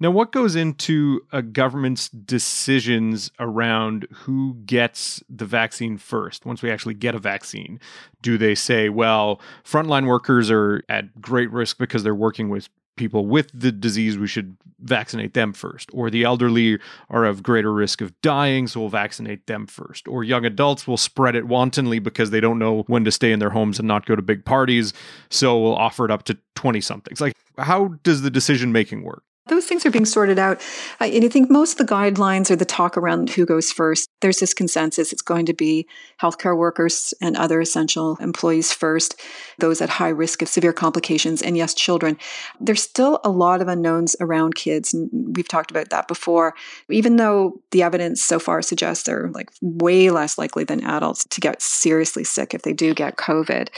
Now, 0.00 0.12
what 0.12 0.30
goes 0.30 0.54
into 0.54 1.22
a 1.32 1.42
government's 1.42 2.08
decisions 2.08 3.32
around 3.40 4.06
who 4.12 4.54
gets 4.64 5.22
the 5.28 5.44
vaccine 5.44 5.98
first 5.98 6.46
once 6.46 6.62
we 6.62 6.70
actually 6.70 6.94
get 6.94 7.16
a 7.16 7.18
vaccine? 7.18 7.80
Do 8.22 8.38
they 8.38 8.54
say, 8.54 8.88
well, 8.88 9.40
frontline 9.64 10.06
workers 10.06 10.52
are 10.52 10.84
at 10.88 11.20
great 11.20 11.50
risk 11.50 11.78
because 11.78 12.04
they're 12.04 12.14
working 12.14 12.48
with 12.48 12.68
people 12.98 13.26
with 13.26 13.50
the 13.54 13.72
disease, 13.72 14.18
we 14.18 14.26
should 14.26 14.56
vaccinate 14.80 15.32
them 15.32 15.52
first. 15.54 15.88
Or 15.94 16.10
the 16.10 16.24
elderly 16.24 16.78
are 17.08 17.24
of 17.24 17.42
greater 17.42 17.72
risk 17.72 18.00
of 18.00 18.20
dying, 18.20 18.66
so 18.66 18.80
we'll 18.80 18.88
vaccinate 18.90 19.46
them 19.46 19.66
first. 19.66 20.06
Or 20.06 20.22
young 20.22 20.44
adults 20.44 20.86
will 20.86 20.96
spread 20.96 21.34
it 21.34 21.46
wantonly 21.46 22.00
because 22.00 22.30
they 22.30 22.40
don't 22.40 22.58
know 22.58 22.82
when 22.88 23.04
to 23.04 23.10
stay 23.10 23.32
in 23.32 23.38
their 23.38 23.50
homes 23.50 23.78
and 23.78 23.88
not 23.88 24.04
go 24.04 24.14
to 24.14 24.22
big 24.22 24.44
parties, 24.44 24.92
so 25.30 25.58
we'll 25.58 25.76
offer 25.76 26.04
it 26.04 26.10
up 26.10 26.24
to 26.24 26.36
20 26.56 26.80
somethings. 26.80 27.20
Like, 27.20 27.34
how 27.56 27.94
does 28.02 28.22
the 28.22 28.30
decision 28.30 28.72
making 28.72 29.02
work? 29.02 29.22
Those 29.48 29.66
things 29.66 29.84
are 29.84 29.90
being 29.90 30.04
sorted 30.04 30.38
out. 30.38 30.60
and 31.00 31.24
I 31.24 31.28
think 31.28 31.50
most 31.50 31.80
of 31.80 31.86
the 31.86 31.92
guidelines 31.92 32.50
or 32.50 32.56
the 32.56 32.64
talk 32.64 32.96
around 32.96 33.30
who 33.30 33.46
goes 33.46 33.72
first, 33.72 34.07
there's 34.20 34.38
this 34.38 34.54
consensus 34.54 35.12
it's 35.12 35.22
going 35.22 35.46
to 35.46 35.52
be 35.52 35.86
healthcare 36.20 36.56
workers 36.56 37.14
and 37.20 37.36
other 37.36 37.60
essential 37.60 38.16
employees 38.20 38.72
first, 38.72 39.20
those 39.58 39.80
at 39.80 39.88
high 39.88 40.08
risk 40.08 40.42
of 40.42 40.48
severe 40.48 40.72
complications, 40.72 41.42
and 41.42 41.56
yes, 41.56 41.74
children. 41.74 42.18
There's 42.60 42.82
still 42.82 43.20
a 43.24 43.30
lot 43.30 43.60
of 43.60 43.68
unknowns 43.68 44.16
around 44.20 44.54
kids. 44.54 44.92
And 44.92 45.36
we've 45.36 45.48
talked 45.48 45.70
about 45.70 45.90
that 45.90 46.08
before. 46.08 46.54
Even 46.90 47.16
though 47.16 47.60
the 47.70 47.82
evidence 47.82 48.22
so 48.22 48.38
far 48.38 48.62
suggests 48.62 49.04
they're 49.04 49.30
like 49.32 49.50
way 49.60 50.10
less 50.10 50.38
likely 50.38 50.64
than 50.64 50.84
adults 50.84 51.24
to 51.24 51.40
get 51.40 51.62
seriously 51.62 52.24
sick 52.24 52.54
if 52.54 52.62
they 52.62 52.72
do 52.72 52.94
get 52.94 53.16
COVID. 53.16 53.68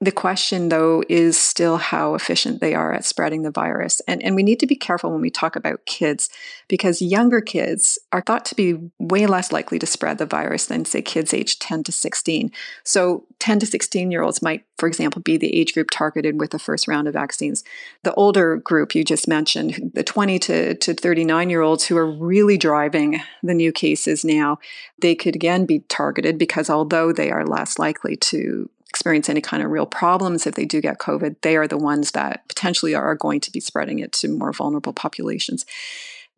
The 0.00 0.12
question, 0.12 0.68
though, 0.68 1.02
is 1.08 1.36
still 1.36 1.76
how 1.76 2.14
efficient 2.14 2.60
they 2.60 2.72
are 2.72 2.92
at 2.92 3.04
spreading 3.04 3.42
the 3.42 3.50
virus. 3.50 4.00
And, 4.06 4.22
and 4.22 4.36
we 4.36 4.44
need 4.44 4.60
to 4.60 4.66
be 4.66 4.76
careful 4.76 5.10
when 5.10 5.20
we 5.20 5.30
talk 5.30 5.56
about 5.56 5.86
kids 5.86 6.30
because 6.68 7.02
younger 7.02 7.40
kids 7.40 7.98
are 8.12 8.22
thought 8.22 8.44
to 8.46 8.54
be 8.54 8.78
way 9.00 9.26
less 9.26 9.50
likely 9.50 9.78
to 9.80 9.87
spread 9.88 10.18
the 10.18 10.26
virus 10.26 10.66
than, 10.66 10.84
say, 10.84 11.02
kids 11.02 11.34
aged 11.34 11.60
10 11.60 11.84
to 11.84 11.92
16. 11.92 12.50
So, 12.84 13.24
10 13.38 13.60
to 13.60 13.66
16 13.66 14.10
year 14.10 14.22
olds 14.22 14.42
might, 14.42 14.64
for 14.76 14.86
example, 14.86 15.22
be 15.22 15.36
the 15.36 15.54
age 15.54 15.74
group 15.74 15.90
targeted 15.90 16.40
with 16.40 16.50
the 16.50 16.58
first 16.58 16.86
round 16.86 17.08
of 17.08 17.14
vaccines. 17.14 17.64
The 18.02 18.14
older 18.14 18.56
group 18.56 18.94
you 18.94 19.04
just 19.04 19.28
mentioned, 19.28 19.92
the 19.94 20.04
20 20.04 20.38
to, 20.40 20.74
to 20.74 20.94
39 20.94 21.50
year 21.50 21.62
olds 21.62 21.86
who 21.86 21.96
are 21.96 22.10
really 22.10 22.56
driving 22.56 23.20
the 23.42 23.54
new 23.54 23.72
cases 23.72 24.24
now, 24.24 24.58
they 25.00 25.14
could 25.14 25.36
again 25.36 25.66
be 25.66 25.80
targeted 25.88 26.38
because 26.38 26.68
although 26.70 27.12
they 27.12 27.30
are 27.30 27.46
less 27.46 27.78
likely 27.78 28.16
to 28.16 28.68
experience 28.88 29.28
any 29.28 29.40
kind 29.40 29.62
of 29.62 29.70
real 29.70 29.86
problems 29.86 30.46
if 30.46 30.54
they 30.54 30.64
do 30.64 30.80
get 30.80 30.98
COVID, 30.98 31.36
they 31.42 31.56
are 31.56 31.68
the 31.68 31.78
ones 31.78 32.12
that 32.12 32.48
potentially 32.48 32.94
are 32.94 33.14
going 33.14 33.40
to 33.40 33.52
be 33.52 33.60
spreading 33.60 33.98
it 33.98 34.12
to 34.12 34.28
more 34.28 34.52
vulnerable 34.52 34.92
populations. 34.92 35.66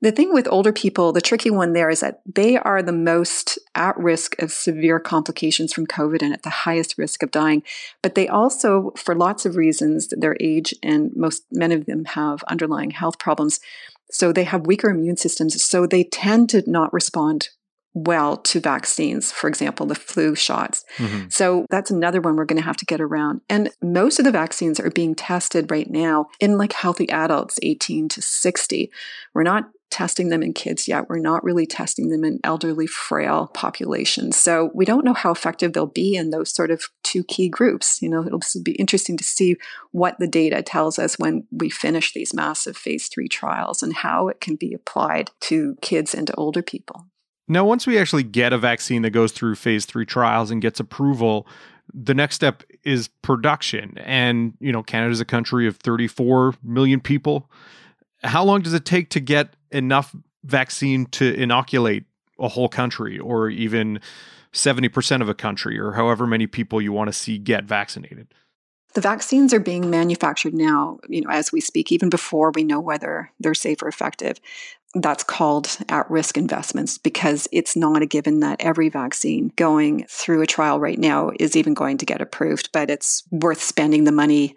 The 0.02 0.12
thing 0.12 0.32
with 0.32 0.48
older 0.48 0.72
people, 0.72 1.12
the 1.12 1.20
tricky 1.20 1.50
one 1.50 1.74
there 1.74 1.90
is 1.90 2.00
that 2.00 2.22
they 2.24 2.56
are 2.56 2.82
the 2.82 2.92
most 2.92 3.58
at 3.74 3.96
risk 3.98 4.40
of 4.40 4.50
severe 4.50 4.98
complications 4.98 5.72
from 5.72 5.86
COVID 5.86 6.22
and 6.22 6.32
at 6.32 6.42
the 6.42 6.50
highest 6.50 6.96
risk 6.96 7.22
of 7.22 7.30
dying. 7.30 7.62
But 8.02 8.14
they 8.14 8.26
also, 8.26 8.92
for 8.96 9.14
lots 9.14 9.44
of 9.44 9.56
reasons, 9.56 10.08
their 10.08 10.36
age 10.40 10.74
and 10.82 11.14
most 11.14 11.44
many 11.52 11.74
of 11.74 11.86
them 11.86 12.06
have 12.06 12.42
underlying 12.44 12.92
health 12.92 13.18
problems. 13.18 13.60
So 14.10 14.32
they 14.32 14.44
have 14.44 14.66
weaker 14.66 14.88
immune 14.88 15.18
systems. 15.18 15.62
So 15.62 15.86
they 15.86 16.04
tend 16.04 16.48
to 16.50 16.68
not 16.68 16.92
respond 16.92 17.50
well 17.92 18.36
to 18.36 18.60
vaccines, 18.60 19.32
for 19.32 19.48
example, 19.48 19.84
the 19.84 19.94
flu 19.94 20.34
shots. 20.34 20.84
Mm-hmm. 20.98 21.28
So 21.28 21.66
that's 21.70 21.90
another 21.90 22.20
one 22.20 22.36
we're 22.36 22.44
going 22.44 22.60
to 22.60 22.66
have 22.66 22.76
to 22.78 22.84
get 22.84 23.00
around. 23.00 23.40
And 23.48 23.70
most 23.82 24.18
of 24.18 24.24
the 24.24 24.30
vaccines 24.30 24.78
are 24.78 24.90
being 24.90 25.14
tested 25.14 25.70
right 25.70 25.90
now 25.90 26.28
in 26.38 26.56
like 26.56 26.72
healthy 26.72 27.08
adults, 27.10 27.58
18 27.62 28.08
to 28.10 28.22
60. 28.22 28.90
We're 29.34 29.42
not 29.42 29.70
testing 29.90 30.28
them 30.28 30.42
in 30.42 30.52
kids 30.52 30.86
yet. 30.86 31.08
We're 31.08 31.18
not 31.18 31.44
really 31.44 31.66
testing 31.66 32.08
them 32.08 32.24
in 32.24 32.38
elderly, 32.44 32.86
frail 32.86 33.48
populations. 33.52 34.36
So 34.36 34.70
we 34.74 34.84
don't 34.84 35.04
know 35.04 35.14
how 35.14 35.32
effective 35.32 35.72
they'll 35.72 35.86
be 35.86 36.14
in 36.14 36.30
those 36.30 36.54
sort 36.54 36.70
of 36.70 36.84
two 37.02 37.24
key 37.24 37.48
groups. 37.48 38.00
You 38.00 38.08
know, 38.08 38.24
it'll 38.24 38.40
be 38.62 38.72
interesting 38.72 39.16
to 39.16 39.24
see 39.24 39.56
what 39.90 40.18
the 40.18 40.28
data 40.28 40.62
tells 40.62 40.98
us 40.98 41.18
when 41.18 41.46
we 41.50 41.70
finish 41.70 42.12
these 42.12 42.32
massive 42.32 42.76
phase 42.76 43.08
three 43.08 43.28
trials 43.28 43.82
and 43.82 43.92
how 43.94 44.28
it 44.28 44.40
can 44.40 44.56
be 44.56 44.72
applied 44.72 45.30
to 45.40 45.76
kids 45.82 46.14
and 46.14 46.26
to 46.28 46.34
older 46.34 46.62
people. 46.62 47.06
Now, 47.48 47.64
once 47.64 47.84
we 47.84 47.98
actually 47.98 48.22
get 48.22 48.52
a 48.52 48.58
vaccine 48.58 49.02
that 49.02 49.10
goes 49.10 49.32
through 49.32 49.56
phase 49.56 49.84
three 49.84 50.06
trials 50.06 50.52
and 50.52 50.62
gets 50.62 50.78
approval, 50.78 51.48
the 51.92 52.14
next 52.14 52.36
step 52.36 52.62
is 52.84 53.08
production. 53.22 53.98
And, 53.98 54.54
you 54.60 54.70
know, 54.70 54.84
Canada's 54.84 55.20
a 55.20 55.24
country 55.24 55.66
of 55.66 55.76
34 55.78 56.54
million 56.62 57.00
people. 57.00 57.50
How 58.22 58.44
long 58.44 58.62
does 58.62 58.74
it 58.74 58.84
take 58.84 59.10
to 59.10 59.20
get 59.20 59.54
enough 59.70 60.14
vaccine 60.44 61.06
to 61.06 61.34
inoculate 61.34 62.04
a 62.38 62.48
whole 62.48 62.68
country 62.68 63.18
or 63.18 63.50
even 63.50 64.00
70% 64.52 65.20
of 65.20 65.28
a 65.28 65.34
country 65.34 65.78
or 65.78 65.92
however 65.92 66.26
many 66.26 66.46
people 66.46 66.80
you 66.80 66.92
want 66.92 67.08
to 67.08 67.12
see 67.12 67.38
get 67.38 67.64
vaccinated? 67.64 68.28
The 68.94 69.00
vaccines 69.00 69.54
are 69.54 69.60
being 69.60 69.88
manufactured 69.88 70.52
now, 70.52 70.98
you 71.08 71.20
know, 71.20 71.30
as 71.30 71.52
we 71.52 71.60
speak, 71.60 71.92
even 71.92 72.08
before 72.08 72.50
we 72.50 72.64
know 72.64 72.80
whether 72.80 73.30
they're 73.38 73.54
safe 73.54 73.82
or 73.82 73.88
effective. 73.88 74.40
That's 74.94 75.22
called 75.22 75.78
at 75.88 76.10
risk 76.10 76.36
investments 76.36 76.98
because 76.98 77.46
it's 77.52 77.76
not 77.76 78.02
a 78.02 78.06
given 78.06 78.40
that 78.40 78.60
every 78.60 78.88
vaccine 78.88 79.52
going 79.54 80.06
through 80.08 80.42
a 80.42 80.46
trial 80.46 80.80
right 80.80 80.98
now 80.98 81.30
is 81.38 81.54
even 81.54 81.74
going 81.74 81.98
to 81.98 82.06
get 82.06 82.20
approved, 82.20 82.70
but 82.72 82.90
it's 82.90 83.22
worth 83.30 83.62
spending 83.62 84.02
the 84.02 84.10
money 84.10 84.56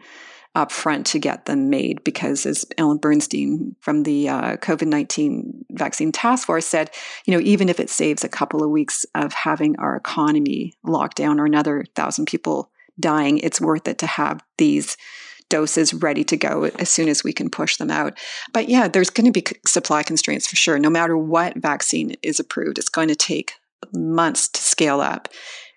up 0.55 0.71
front 0.71 1.05
to 1.07 1.19
get 1.19 1.45
them 1.45 1.69
made 1.69 2.03
because 2.03 2.45
as 2.45 2.65
Alan 2.77 2.97
Bernstein 2.97 3.75
from 3.79 4.03
the 4.03 4.29
uh, 4.29 4.57
COVID-19 4.57 5.65
vaccine 5.71 6.11
task 6.11 6.45
force 6.45 6.67
said, 6.67 6.91
you 7.25 7.33
know, 7.33 7.39
even 7.39 7.69
if 7.69 7.79
it 7.79 7.89
saves 7.89 8.23
a 8.23 8.29
couple 8.29 8.63
of 8.63 8.69
weeks 8.69 9.05
of 9.15 9.33
having 9.33 9.75
our 9.79 9.95
economy 9.95 10.73
locked 10.83 11.17
down 11.17 11.39
or 11.39 11.45
another 11.45 11.85
thousand 11.95 12.27
people 12.27 12.69
dying, 12.99 13.39
it's 13.39 13.59
worth 13.59 13.87
it 13.87 13.97
to 13.97 14.07
have 14.07 14.43
these 14.57 14.95
doses 15.49 15.93
ready 15.93 16.23
to 16.23 16.37
go 16.37 16.65
as 16.79 16.89
soon 16.89 17.07
as 17.07 17.23
we 17.23 17.33
can 17.33 17.49
push 17.49 17.77
them 17.77 17.91
out. 17.91 18.17
But 18.53 18.69
yeah, 18.69 18.87
there's 18.87 19.09
going 19.09 19.31
to 19.31 19.41
be 19.41 19.45
supply 19.67 20.03
constraints 20.03 20.47
for 20.47 20.55
sure. 20.55 20.77
No 20.77 20.89
matter 20.89 21.17
what 21.17 21.55
vaccine 21.57 22.15
is 22.21 22.39
approved, 22.39 22.77
it's 22.77 22.89
going 22.89 23.07
to 23.07 23.15
take 23.15 23.53
months 23.91 24.47
to 24.49 24.61
scale 24.61 25.01
up 25.01 25.27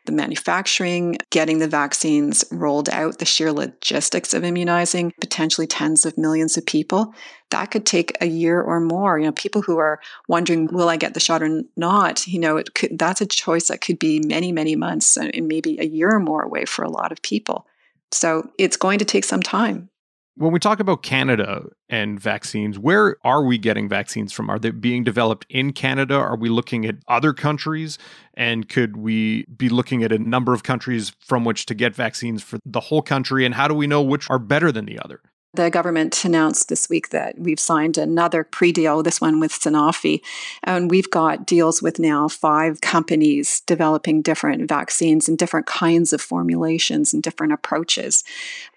the 0.06 0.12
manufacturing, 0.12 1.18
getting 1.30 1.58
the 1.58 1.68
vaccines 1.68 2.44
rolled 2.50 2.88
out, 2.88 3.18
the 3.18 3.24
sheer 3.24 3.52
logistics 3.52 4.32
of 4.32 4.44
immunizing 4.44 5.12
potentially 5.20 5.66
tens 5.66 6.06
of 6.06 6.16
millions 6.16 6.56
of 6.56 6.64
people, 6.64 7.14
that 7.50 7.70
could 7.70 7.86
take 7.86 8.16
a 8.20 8.26
year 8.26 8.60
or 8.60 8.80
more. 8.80 9.18
You 9.18 9.26
know, 9.26 9.32
people 9.32 9.62
who 9.62 9.78
are 9.78 10.00
wondering, 10.28 10.66
will 10.66 10.88
I 10.88 10.96
get 10.96 11.14
the 11.14 11.20
shot 11.20 11.42
or 11.42 11.62
not? 11.76 12.26
You 12.26 12.40
know, 12.40 12.56
it 12.56 12.74
could, 12.74 12.98
that's 12.98 13.20
a 13.20 13.26
choice 13.26 13.68
that 13.68 13.80
could 13.80 13.98
be 13.98 14.20
many, 14.20 14.52
many 14.52 14.76
months 14.76 15.16
and 15.16 15.46
maybe 15.46 15.78
a 15.78 15.84
year 15.84 16.14
or 16.14 16.20
more 16.20 16.42
away 16.42 16.64
for 16.64 16.84
a 16.84 16.90
lot 16.90 17.12
of 17.12 17.22
people. 17.22 17.66
So 18.12 18.50
it's 18.58 18.76
going 18.76 18.98
to 18.98 19.04
take 19.04 19.24
some 19.24 19.42
time. 19.42 19.90
When 20.38 20.52
we 20.52 20.58
talk 20.58 20.80
about 20.80 21.02
Canada 21.02 21.64
and 21.88 22.20
vaccines, 22.20 22.78
where 22.78 23.16
are 23.24 23.42
we 23.42 23.56
getting 23.56 23.88
vaccines 23.88 24.34
from? 24.34 24.50
Are 24.50 24.58
they 24.58 24.70
being 24.70 25.02
developed 25.02 25.46
in 25.48 25.72
Canada? 25.72 26.14
Are 26.14 26.36
we 26.36 26.50
looking 26.50 26.84
at 26.84 26.96
other 27.08 27.32
countries? 27.32 27.96
And 28.34 28.68
could 28.68 28.98
we 28.98 29.46
be 29.46 29.70
looking 29.70 30.02
at 30.02 30.12
a 30.12 30.18
number 30.18 30.52
of 30.52 30.62
countries 30.62 31.12
from 31.20 31.46
which 31.46 31.64
to 31.66 31.74
get 31.74 31.94
vaccines 31.94 32.42
for 32.42 32.58
the 32.66 32.80
whole 32.80 33.00
country? 33.00 33.46
And 33.46 33.54
how 33.54 33.66
do 33.66 33.72
we 33.72 33.86
know 33.86 34.02
which 34.02 34.28
are 34.28 34.38
better 34.38 34.70
than 34.70 34.84
the 34.84 34.98
other? 34.98 35.22
The 35.54 35.70
government 35.70 36.22
announced 36.24 36.68
this 36.68 36.88
week 36.90 37.10
that 37.10 37.38
we've 37.38 37.58
signed 37.58 37.96
another 37.96 38.44
pre 38.44 38.72
deal, 38.72 39.02
this 39.02 39.22
one 39.22 39.40
with 39.40 39.52
Sanofi. 39.52 40.20
And 40.62 40.90
we've 40.90 41.10
got 41.10 41.46
deals 41.46 41.80
with 41.80 41.98
now 41.98 42.28
five 42.28 42.82
companies 42.82 43.62
developing 43.66 44.20
different 44.20 44.68
vaccines 44.68 45.28
and 45.28 45.38
different 45.38 45.66
kinds 45.66 46.12
of 46.12 46.20
formulations 46.20 47.14
and 47.14 47.22
different 47.22 47.54
approaches. 47.54 48.22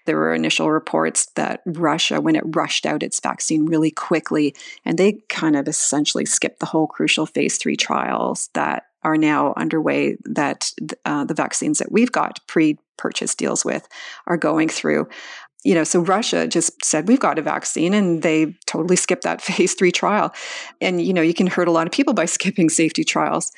There 0.06 0.16
were 0.16 0.32
initial 0.32 0.70
reports 0.70 1.26
that 1.34 1.60
Russia, 1.66 2.20
when 2.20 2.36
it 2.36 2.44
rushed 2.46 2.86
out 2.86 3.02
its 3.02 3.20
vaccine 3.20 3.66
really 3.66 3.90
quickly, 3.90 4.54
and 4.84 4.98
they 4.98 5.20
kind 5.28 5.56
of 5.56 5.68
essentially 5.68 6.24
skipped 6.24 6.60
the 6.60 6.66
whole 6.66 6.86
crucial 6.86 7.26
phase 7.26 7.58
three 7.58 7.76
trials 7.76 8.48
that 8.54 8.84
are 9.02 9.16
now 9.16 9.54
underway 9.56 10.16
that 10.24 10.72
uh, 11.04 11.24
the 11.24 11.34
vaccines 11.34 11.78
that 11.78 11.92
we've 11.92 12.12
got 12.12 12.40
pre 12.46 12.78
purchase 12.96 13.34
deals 13.34 13.64
with 13.64 13.88
are 14.26 14.36
going 14.36 14.68
through 14.68 15.08
you 15.62 15.74
know, 15.74 15.84
so 15.84 16.00
Russia 16.00 16.46
just 16.46 16.84
said, 16.84 17.06
we've 17.06 17.20
got 17.20 17.38
a 17.38 17.42
vaccine, 17.42 17.92
and 17.92 18.22
they 18.22 18.56
totally 18.66 18.96
skipped 18.96 19.24
that 19.24 19.42
phase 19.42 19.74
three 19.74 19.92
trial. 19.92 20.32
And, 20.80 21.02
you 21.02 21.12
know, 21.12 21.22
you 21.22 21.34
can 21.34 21.46
hurt 21.46 21.68
a 21.68 21.72
lot 21.72 21.86
of 21.86 21.92
people 21.92 22.14
by 22.14 22.24
skipping 22.26 22.68
safety 22.68 23.04
trials. 23.04 23.52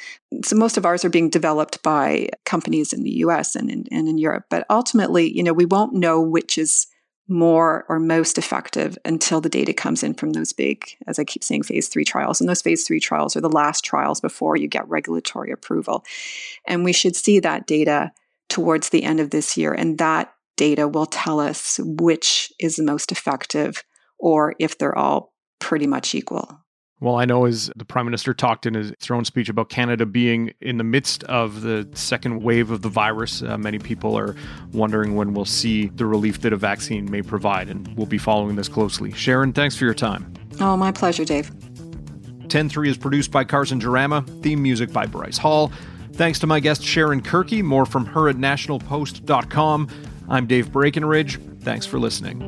So 0.44 0.56
most 0.56 0.76
of 0.76 0.86
ours 0.86 1.04
are 1.04 1.10
being 1.10 1.30
developed 1.30 1.82
by 1.82 2.28
companies 2.44 2.92
in 2.92 3.04
the 3.04 3.18
US 3.18 3.54
and 3.54 3.70
in, 3.70 3.84
and 3.90 4.08
in 4.08 4.18
Europe. 4.18 4.46
But 4.50 4.66
ultimately, 4.68 5.30
you 5.34 5.42
know, 5.42 5.52
we 5.52 5.66
won't 5.66 5.94
know 5.94 6.20
which 6.20 6.58
is 6.58 6.86
more 7.28 7.84
or 7.88 8.00
most 8.00 8.36
effective 8.36 8.98
until 9.04 9.40
the 9.40 9.48
data 9.48 9.72
comes 9.72 10.02
in 10.02 10.12
from 10.12 10.32
those 10.32 10.52
big, 10.52 10.84
as 11.06 11.18
I 11.18 11.24
keep 11.24 11.44
saying, 11.44 11.62
phase 11.62 11.88
three 11.88 12.04
trials. 12.04 12.40
And 12.40 12.48
those 12.48 12.62
phase 12.62 12.84
three 12.84 13.00
trials 13.00 13.36
are 13.36 13.40
the 13.40 13.48
last 13.48 13.84
trials 13.84 14.20
before 14.20 14.56
you 14.56 14.66
get 14.66 14.88
regulatory 14.88 15.52
approval. 15.52 16.04
And 16.66 16.84
we 16.84 16.92
should 16.92 17.14
see 17.14 17.38
that 17.40 17.66
data 17.66 18.12
towards 18.48 18.88
the 18.88 19.04
end 19.04 19.20
of 19.20 19.30
this 19.30 19.56
year. 19.56 19.72
And 19.72 19.98
that 19.98 20.34
data 20.62 20.86
will 20.86 21.06
tell 21.06 21.40
us 21.40 21.80
which 21.82 22.52
is 22.60 22.76
the 22.76 22.84
most 22.84 23.10
effective 23.10 23.82
or 24.20 24.54
if 24.60 24.78
they're 24.78 24.96
all 24.96 25.32
pretty 25.58 25.88
much 25.88 26.14
equal. 26.14 26.56
Well, 27.00 27.16
I 27.16 27.24
know 27.24 27.46
as 27.46 27.68
the 27.74 27.84
Prime 27.84 28.04
Minister 28.04 28.32
talked 28.32 28.64
in 28.64 28.74
his 28.74 28.92
throne 29.00 29.24
speech 29.24 29.48
about 29.48 29.70
Canada 29.70 30.06
being 30.06 30.52
in 30.60 30.78
the 30.78 30.84
midst 30.84 31.24
of 31.24 31.62
the 31.62 31.88
second 31.94 32.44
wave 32.44 32.70
of 32.70 32.82
the 32.82 32.88
virus, 32.88 33.42
uh, 33.42 33.58
many 33.58 33.80
people 33.80 34.16
are 34.16 34.36
wondering 34.72 35.16
when 35.16 35.34
we'll 35.34 35.44
see 35.44 35.88
the 35.88 36.06
relief 36.06 36.42
that 36.42 36.52
a 36.52 36.56
vaccine 36.56 37.10
may 37.10 37.22
provide, 37.22 37.68
and 37.68 37.88
we'll 37.96 38.06
be 38.06 38.18
following 38.18 38.54
this 38.54 38.68
closely. 38.68 39.10
Sharon, 39.14 39.52
thanks 39.52 39.74
for 39.74 39.84
your 39.84 39.94
time. 39.94 40.32
Oh, 40.60 40.76
my 40.76 40.92
pleasure, 40.92 41.24
Dave. 41.24 41.50
10-3 42.46 42.86
is 42.86 42.96
produced 42.96 43.32
by 43.32 43.42
Carson 43.42 43.80
Jarama, 43.80 44.24
theme 44.44 44.62
music 44.62 44.92
by 44.92 45.06
Bryce 45.06 45.38
Hall. 45.38 45.72
Thanks 46.12 46.38
to 46.38 46.46
my 46.46 46.60
guest 46.60 46.84
Sharon 46.84 47.20
Kirkey, 47.20 47.62
more 47.62 47.84
from 47.84 48.06
her 48.06 48.28
at 48.28 48.36
nationalpost.com. 48.36 49.88
I'm 50.32 50.46
Dave 50.46 50.72
Breckenridge. 50.72 51.38
Thanks 51.60 51.84
for 51.84 51.98
listening. 51.98 52.40